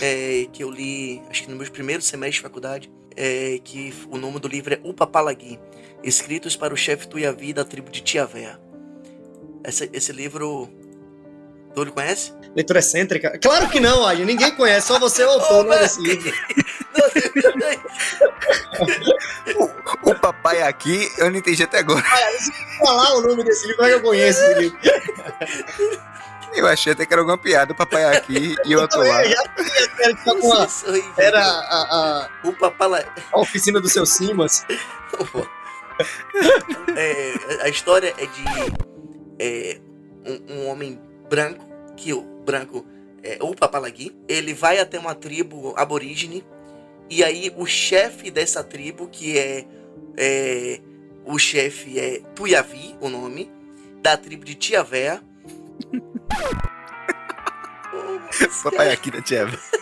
[0.00, 2.92] é, que eu li, acho que no meu primeiro semestre de faculdade.
[3.18, 5.58] É, que o nome do livro é O Papalagui,
[6.04, 8.58] Escritos para o chefe Tuiavi da tribo de Tiavé.
[9.64, 10.68] Esse, esse livro
[11.76, 12.32] Túlio conhece?
[12.54, 13.38] Leitura excêntrica?
[13.38, 14.24] Claro que não, Adi.
[14.24, 16.32] Ninguém conhece, só você é o autor oh, desse livro.
[19.54, 22.02] o, o, papai aqui, eu não entendi até agora.
[22.02, 22.38] Olha,
[22.78, 24.78] falar o nome desse livro, como é que eu conheço esse livro?
[26.54, 29.20] Eu achei até que era alguma piada, o papai aqui e o outro lá.
[31.18, 34.64] Era a, a, o papai a oficina do seu Simas.
[36.96, 38.44] é, a história é de
[39.38, 39.78] é,
[40.24, 41.64] um, um homem branco,
[41.96, 42.86] que o branco
[43.22, 46.44] é o Papalagui, ele vai até uma tribo aborígene
[47.08, 49.64] e aí o chefe dessa tribo, que é,
[50.16, 50.80] é
[51.24, 53.50] o chefe é Tuiavi, o nome,
[54.02, 55.20] da tribo de Tiavé.
[57.92, 58.20] oh,
[58.70, 59.56] Papai aqui da Tiavé.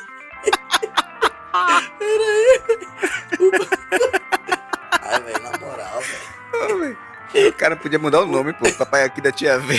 [1.98, 2.60] Peraí.
[5.00, 6.00] Ai, velho, na moral,
[6.78, 6.98] velho.
[7.48, 8.70] O cara podia mudar o nome, pô.
[8.72, 9.76] Papai aqui da Tia V.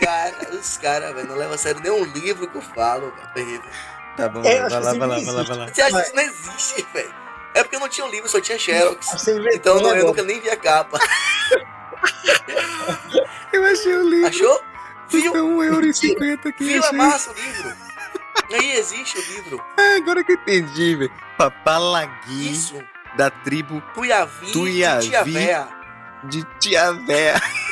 [0.00, 1.28] Cara, esses caras, velho.
[1.28, 3.62] Não leva a sério nenhum livro que eu falo, velho.
[4.16, 5.68] Tá bom, É, vai lá, vai lá, sempre vai lá, vai lá.
[5.68, 7.14] Você acha que isso não existe, velho?
[7.54, 9.28] É porque eu não tinha um livro, só tinha Xerox.
[9.54, 10.06] Então um não, eu negócio.
[10.08, 10.98] nunca nem vi a capa.
[13.52, 14.28] Eu achei o livro.
[14.28, 14.60] Achou?
[15.08, 15.32] Viu?
[15.32, 16.82] Custa 1,50€ aqui, Viu?
[16.84, 17.72] É massa o livro.
[18.52, 19.64] Aí existe o livro.
[19.78, 21.12] Ah, agora que eu entendi, velho.
[21.38, 22.82] Papalagui Isso.
[23.16, 25.32] da tribo Tuiavi, Tuiavi.
[26.28, 27.40] De Tia Véia.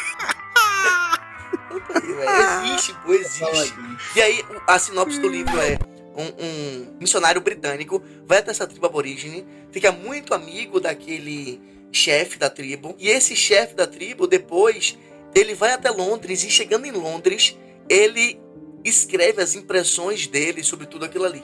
[2.03, 3.75] velho, Existe, pô, existe.
[4.17, 5.79] E aí, a sinopse do livro é
[6.17, 12.49] um, um missionário britânico vai até essa tribo aborígene, fica muito amigo daquele chefe da
[12.49, 14.99] tribo, e esse chefe da tribo, depois,
[15.35, 17.57] ele vai até Londres, e chegando em Londres,
[17.89, 18.41] ele
[18.85, 21.43] escreve as impressões dele sobre tudo aquilo ali.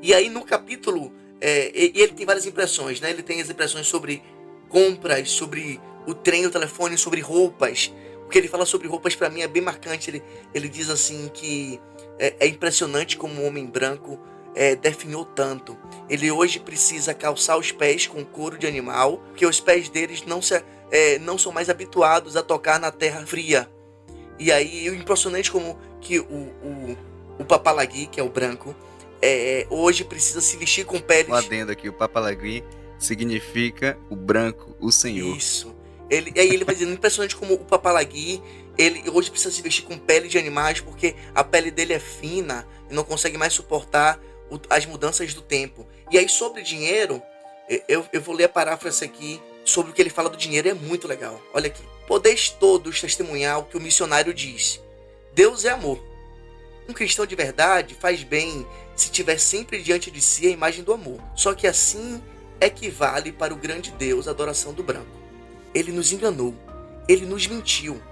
[0.00, 3.10] E aí, no capítulo, é, ele tem várias impressões, né?
[3.10, 4.22] Ele tem as impressões sobre
[4.68, 7.92] compras, sobre o trem, o telefone, sobre roupas,
[8.24, 10.10] o que ele fala sobre roupas pra mim é bem marcante.
[10.10, 10.22] Ele,
[10.54, 11.80] ele diz assim que
[12.18, 14.18] é, é impressionante como um homem branco
[14.54, 15.76] é, definhou tanto.
[16.08, 20.42] Ele hoje precisa calçar os pés com couro de animal, porque os pés deles não,
[20.42, 23.70] se, é, não são mais habituados a tocar na terra fria.
[24.38, 26.96] E aí, o impressionante como que o, o,
[27.38, 28.74] o papalagui, que é o branco,
[29.20, 32.64] é, hoje precisa se vestir com peles Um adendo aqui, o Papalagui
[32.98, 35.36] significa o branco, o senhor.
[35.36, 35.77] Isso.
[36.10, 38.42] Ele, aí ele vai dizendo, impressionante como o papalagui,
[38.76, 42.66] ele hoje precisa se vestir com pele de animais porque a pele dele é fina
[42.90, 44.18] e não consegue mais suportar
[44.50, 45.86] o- as mudanças do tempo.
[46.10, 47.22] E aí sobre dinheiro,
[47.88, 50.74] eu, eu vou ler a paráfrase aqui sobre o que ele fala do dinheiro, é
[50.74, 51.40] muito legal.
[51.52, 51.82] Olha aqui.
[52.06, 54.80] Podeis todos testemunhar o que o missionário diz.
[55.34, 56.02] Deus é amor.
[56.88, 60.94] Um cristão de verdade faz bem se tiver sempre diante de si a imagem do
[60.94, 61.20] amor.
[61.36, 62.22] Só que assim
[62.58, 65.17] equivale para o grande Deus a adoração do branco.
[65.78, 66.56] Ele nos enganou,
[67.06, 68.02] ele nos mentiu.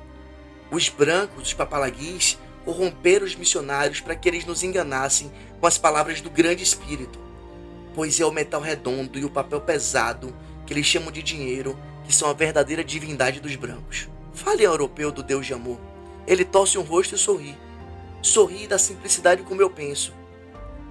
[0.71, 6.21] Os brancos, os papalaguis, corromperam os missionários para que eles nos enganassem com as palavras
[6.21, 7.19] do grande espírito.
[7.93, 10.33] Pois é o metal redondo e o papel pesado,
[10.65, 14.09] que eles chamam de dinheiro, que são a verdadeira divindade dos brancos.
[14.33, 15.81] Fale ao europeu do Deus de amor.
[16.25, 17.59] Ele torce um rosto e sorri.
[18.23, 20.15] Sorri da simplicidade como eu penso.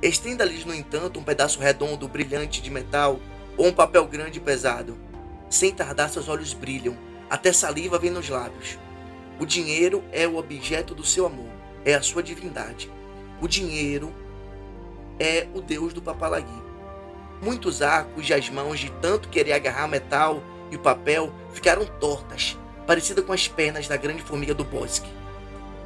[0.01, 3.17] Estenda-lhes, no entanto, um pedaço redondo, brilhante de metal,
[3.55, 5.04] ou um papel grande e pesado.
[5.55, 6.97] Sem tardar, seus olhos brilham,
[7.29, 8.77] até saliva vem nos lábios.
[9.39, 11.49] O dinheiro é o objeto do seu amor,
[11.85, 12.91] é a sua divindade.
[13.41, 14.13] O dinheiro
[15.17, 16.61] é o deus do papalagui.
[17.41, 23.31] Muitos há cujas mãos, de tanto querer agarrar metal e papel, ficaram tortas, parecidas com
[23.31, 25.09] as pernas da grande formiga do bosque.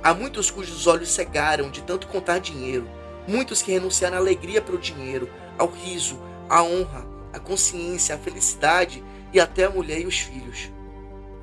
[0.02, 2.90] Há muitos cujos olhos cegaram de tanto contar dinheiro,
[3.28, 9.04] muitos que renunciaram à alegria pelo dinheiro, ao riso, à honra, à consciência, à felicidade
[9.34, 10.72] e até a mulher e os filhos.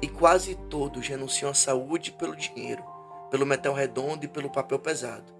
[0.00, 2.84] E quase todos renunciam à saúde pelo dinheiro,
[3.30, 5.34] pelo metal redondo e pelo papel pesado.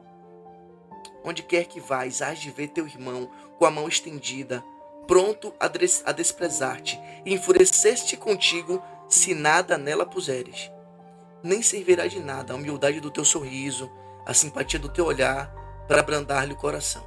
[1.24, 3.28] Onde quer que vais, hás de ver teu irmão
[3.58, 4.62] com a mão estendida,
[5.06, 10.70] pronto a, des- a desprezar-te, e enfurecer-te contigo se nada nela puseres.
[11.42, 13.90] Nem servirá de nada a humildade do teu sorriso,
[14.24, 15.52] a simpatia do teu olhar,
[15.86, 17.04] para abrandar-lhe o coração.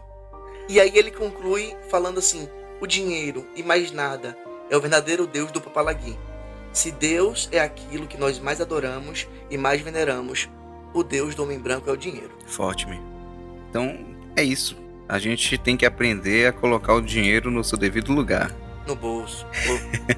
[0.70, 2.48] E aí ele conclui falando assim:
[2.80, 4.38] o dinheiro e mais nada
[4.70, 6.18] é o verdadeiro Deus do Papalagui.
[6.72, 10.48] Se Deus é aquilo que nós mais adoramos e mais veneramos,
[10.94, 12.32] o Deus do homem branco é o dinheiro.
[12.46, 13.00] Forte, man.
[13.70, 13.98] Então,
[14.36, 14.78] é isso.
[15.08, 18.52] A gente tem que aprender a colocar o dinheiro no seu devido lugar.
[18.88, 19.46] No bolso,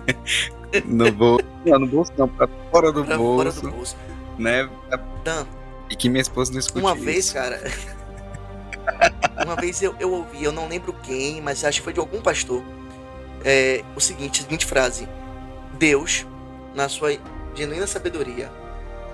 [0.86, 1.46] No bolso.
[1.66, 3.38] Não, no bolso não, pra fora do pra bolso.
[3.38, 3.98] fora do bolso.
[4.38, 4.70] Né?
[5.24, 5.46] Dan,
[5.90, 7.04] E que minha esposa não escute uma isso.
[7.06, 7.62] vez, cara.
[9.46, 12.22] uma vez eu, eu ouvi, eu não lembro quem, mas acho que foi de algum
[12.22, 12.64] pastor.
[13.44, 15.08] É, o seguinte, a seguinte frase:
[15.74, 16.26] Deus,
[16.76, 17.18] na sua
[17.56, 18.52] genuína sabedoria,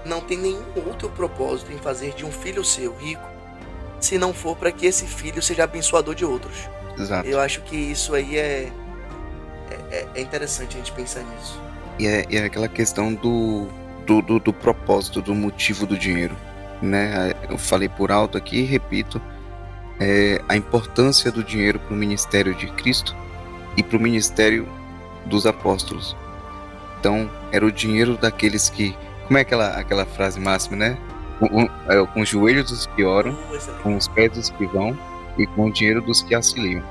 [0.05, 3.27] não tem nenhum outro propósito em fazer de um filho seu rico,
[3.99, 6.69] se não for para que esse filho seja abençoador de outros.
[6.97, 7.27] Exato.
[7.27, 8.71] Eu acho que isso aí é,
[9.91, 11.59] é, é interessante a gente pensar nisso.
[11.99, 13.67] E é, é aquela questão do,
[14.05, 16.35] do, do, do propósito, do motivo do dinheiro.
[16.81, 17.33] Né?
[17.49, 19.21] Eu falei por alto aqui e repito
[19.99, 23.15] é, a importância do dinheiro para o ministério de Cristo
[23.77, 24.67] e para o ministério
[25.25, 26.17] dos apóstolos.
[26.99, 28.95] Então, era o dinheiro daqueles que.
[29.27, 30.97] Como é aquela, aquela frase máxima, né?
[31.39, 33.37] Com, é, com os joelhos dos que oram,
[33.83, 34.97] com os pés dos que vão
[35.37, 36.81] e com o dinheiro dos que auxiliam.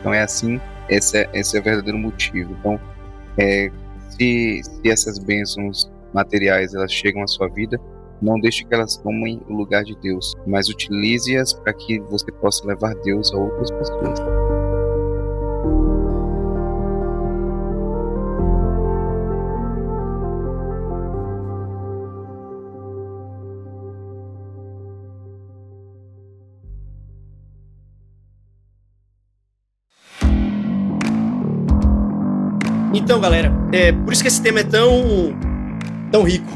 [0.00, 2.56] Então é assim, esse é, esse é o verdadeiro motivo.
[2.58, 2.80] Então,
[3.38, 3.70] é,
[4.10, 7.80] se, se essas bênçãos materiais elas chegam à sua vida,
[8.20, 12.66] não deixe que elas tomem o lugar de Deus, mas utilize-as para que você possa
[12.66, 14.43] levar Deus a outras pessoas.
[33.04, 35.38] Então, galera, é por isso que esse tema é tão,
[36.10, 36.50] tão rico.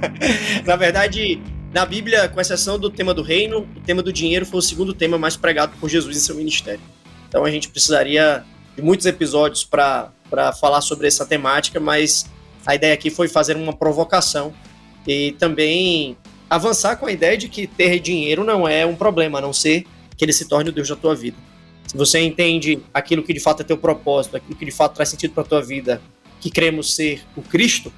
[0.66, 1.40] Na verdade,
[1.72, 4.92] na Bíblia, com exceção do tema do reino, o tema do dinheiro foi o segundo
[4.92, 6.82] tema mais pregado por Jesus em seu ministério.
[7.26, 8.44] Então a gente precisaria
[8.76, 10.12] de muitos episódios para
[10.60, 12.26] falar sobre essa temática, mas
[12.66, 14.52] a ideia aqui foi fazer uma provocação
[15.06, 16.18] e também
[16.50, 19.86] avançar com a ideia de que ter dinheiro não é um problema, a não ser
[20.18, 21.47] que ele se torne o Deus da tua vida.
[21.88, 25.08] Se você entende aquilo que de fato é teu propósito, aquilo que de fato traz
[25.08, 26.02] sentido para tua vida,
[26.38, 27.90] que cremos ser o Cristo,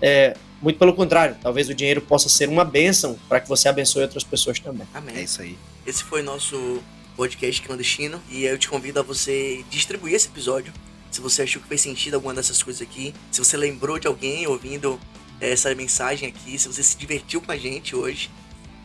[0.00, 4.02] é, muito pelo contrário, talvez o dinheiro possa ser uma bênção para que você abençoe
[4.02, 4.86] outras pessoas também.
[4.94, 5.16] Amém.
[5.16, 5.58] É isso aí.
[5.84, 6.80] Esse foi nosso
[7.16, 10.72] podcast clandestino e eu te convido a você distribuir esse episódio.
[11.10, 14.46] Se você achou que fez sentido alguma dessas coisas aqui, se você lembrou de alguém
[14.46, 15.00] ouvindo
[15.40, 18.30] essa mensagem aqui, se você se divertiu com a gente hoje,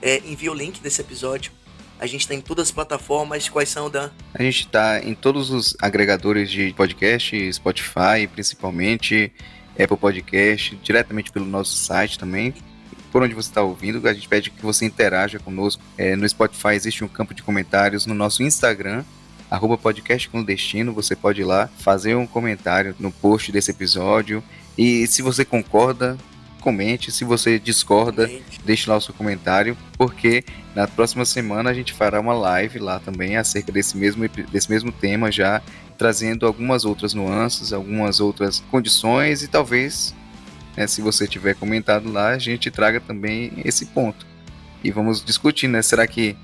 [0.01, 1.51] é, envie o link desse episódio
[2.04, 3.47] a gente está em todas as plataformas.
[3.47, 4.10] Quais são, Dan?
[4.34, 9.32] A gente está em todos os agregadores de podcast, Spotify, principalmente,
[9.82, 12.54] Apple Podcast, diretamente pelo nosso site também.
[13.10, 15.82] Por onde você está ouvindo, a gente pede que você interaja conosco.
[15.97, 18.06] É, no Spotify existe um campo de comentários.
[18.06, 19.06] No nosso Instagram,
[19.49, 24.43] arroba podcast clandestino, você pode ir lá fazer um comentário no post desse episódio.
[24.78, 26.18] E se você concorda,
[26.64, 27.11] comente.
[27.11, 28.61] Se você discorda, comente.
[28.66, 30.43] deixe lá o seu comentário, porque
[30.74, 34.91] na próxima semana a gente fará uma live lá também acerca desse mesmo, desse mesmo
[34.91, 35.61] tema, já
[35.97, 40.16] trazendo algumas outras nuances, algumas outras condições e talvez,
[40.76, 44.26] né, se você tiver comentado lá, a gente traga também esse ponto.
[44.84, 45.82] E vamos discutir, né?
[45.82, 46.36] Será que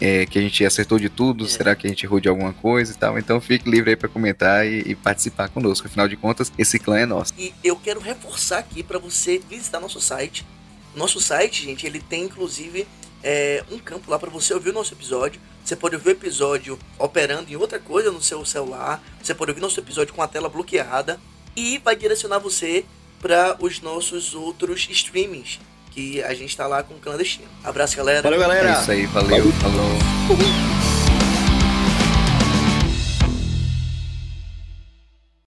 [0.00, 1.44] é, que a gente acertou de tudo?
[1.44, 1.48] É.
[1.48, 3.18] Será que a gente errou de alguma coisa e tal?
[3.18, 5.86] Então fique livre aí para comentar e, e, participar conosco.
[5.86, 7.32] Afinal de contas, esse clã é nosso.
[7.38, 10.46] E eu quero reforçar aqui para você visitar nosso site.
[10.94, 12.86] Nosso site, gente, ele tem inclusive
[13.22, 15.40] é, um campo lá para você ouvir o nosso episódio.
[15.64, 19.02] Você pode ouvir o episódio operando em outra coisa no seu celular.
[19.22, 21.20] Você pode ouvir nosso episódio com a tela bloqueada
[21.54, 22.84] e vai direcionar você
[23.20, 25.58] para os nossos outros streamings
[25.96, 27.48] que a gente tá lá com o clandestino.
[27.64, 28.20] Abraço, galera.
[28.20, 28.68] Valeu, galera.
[28.68, 30.95] É isso aí, valeu, falou.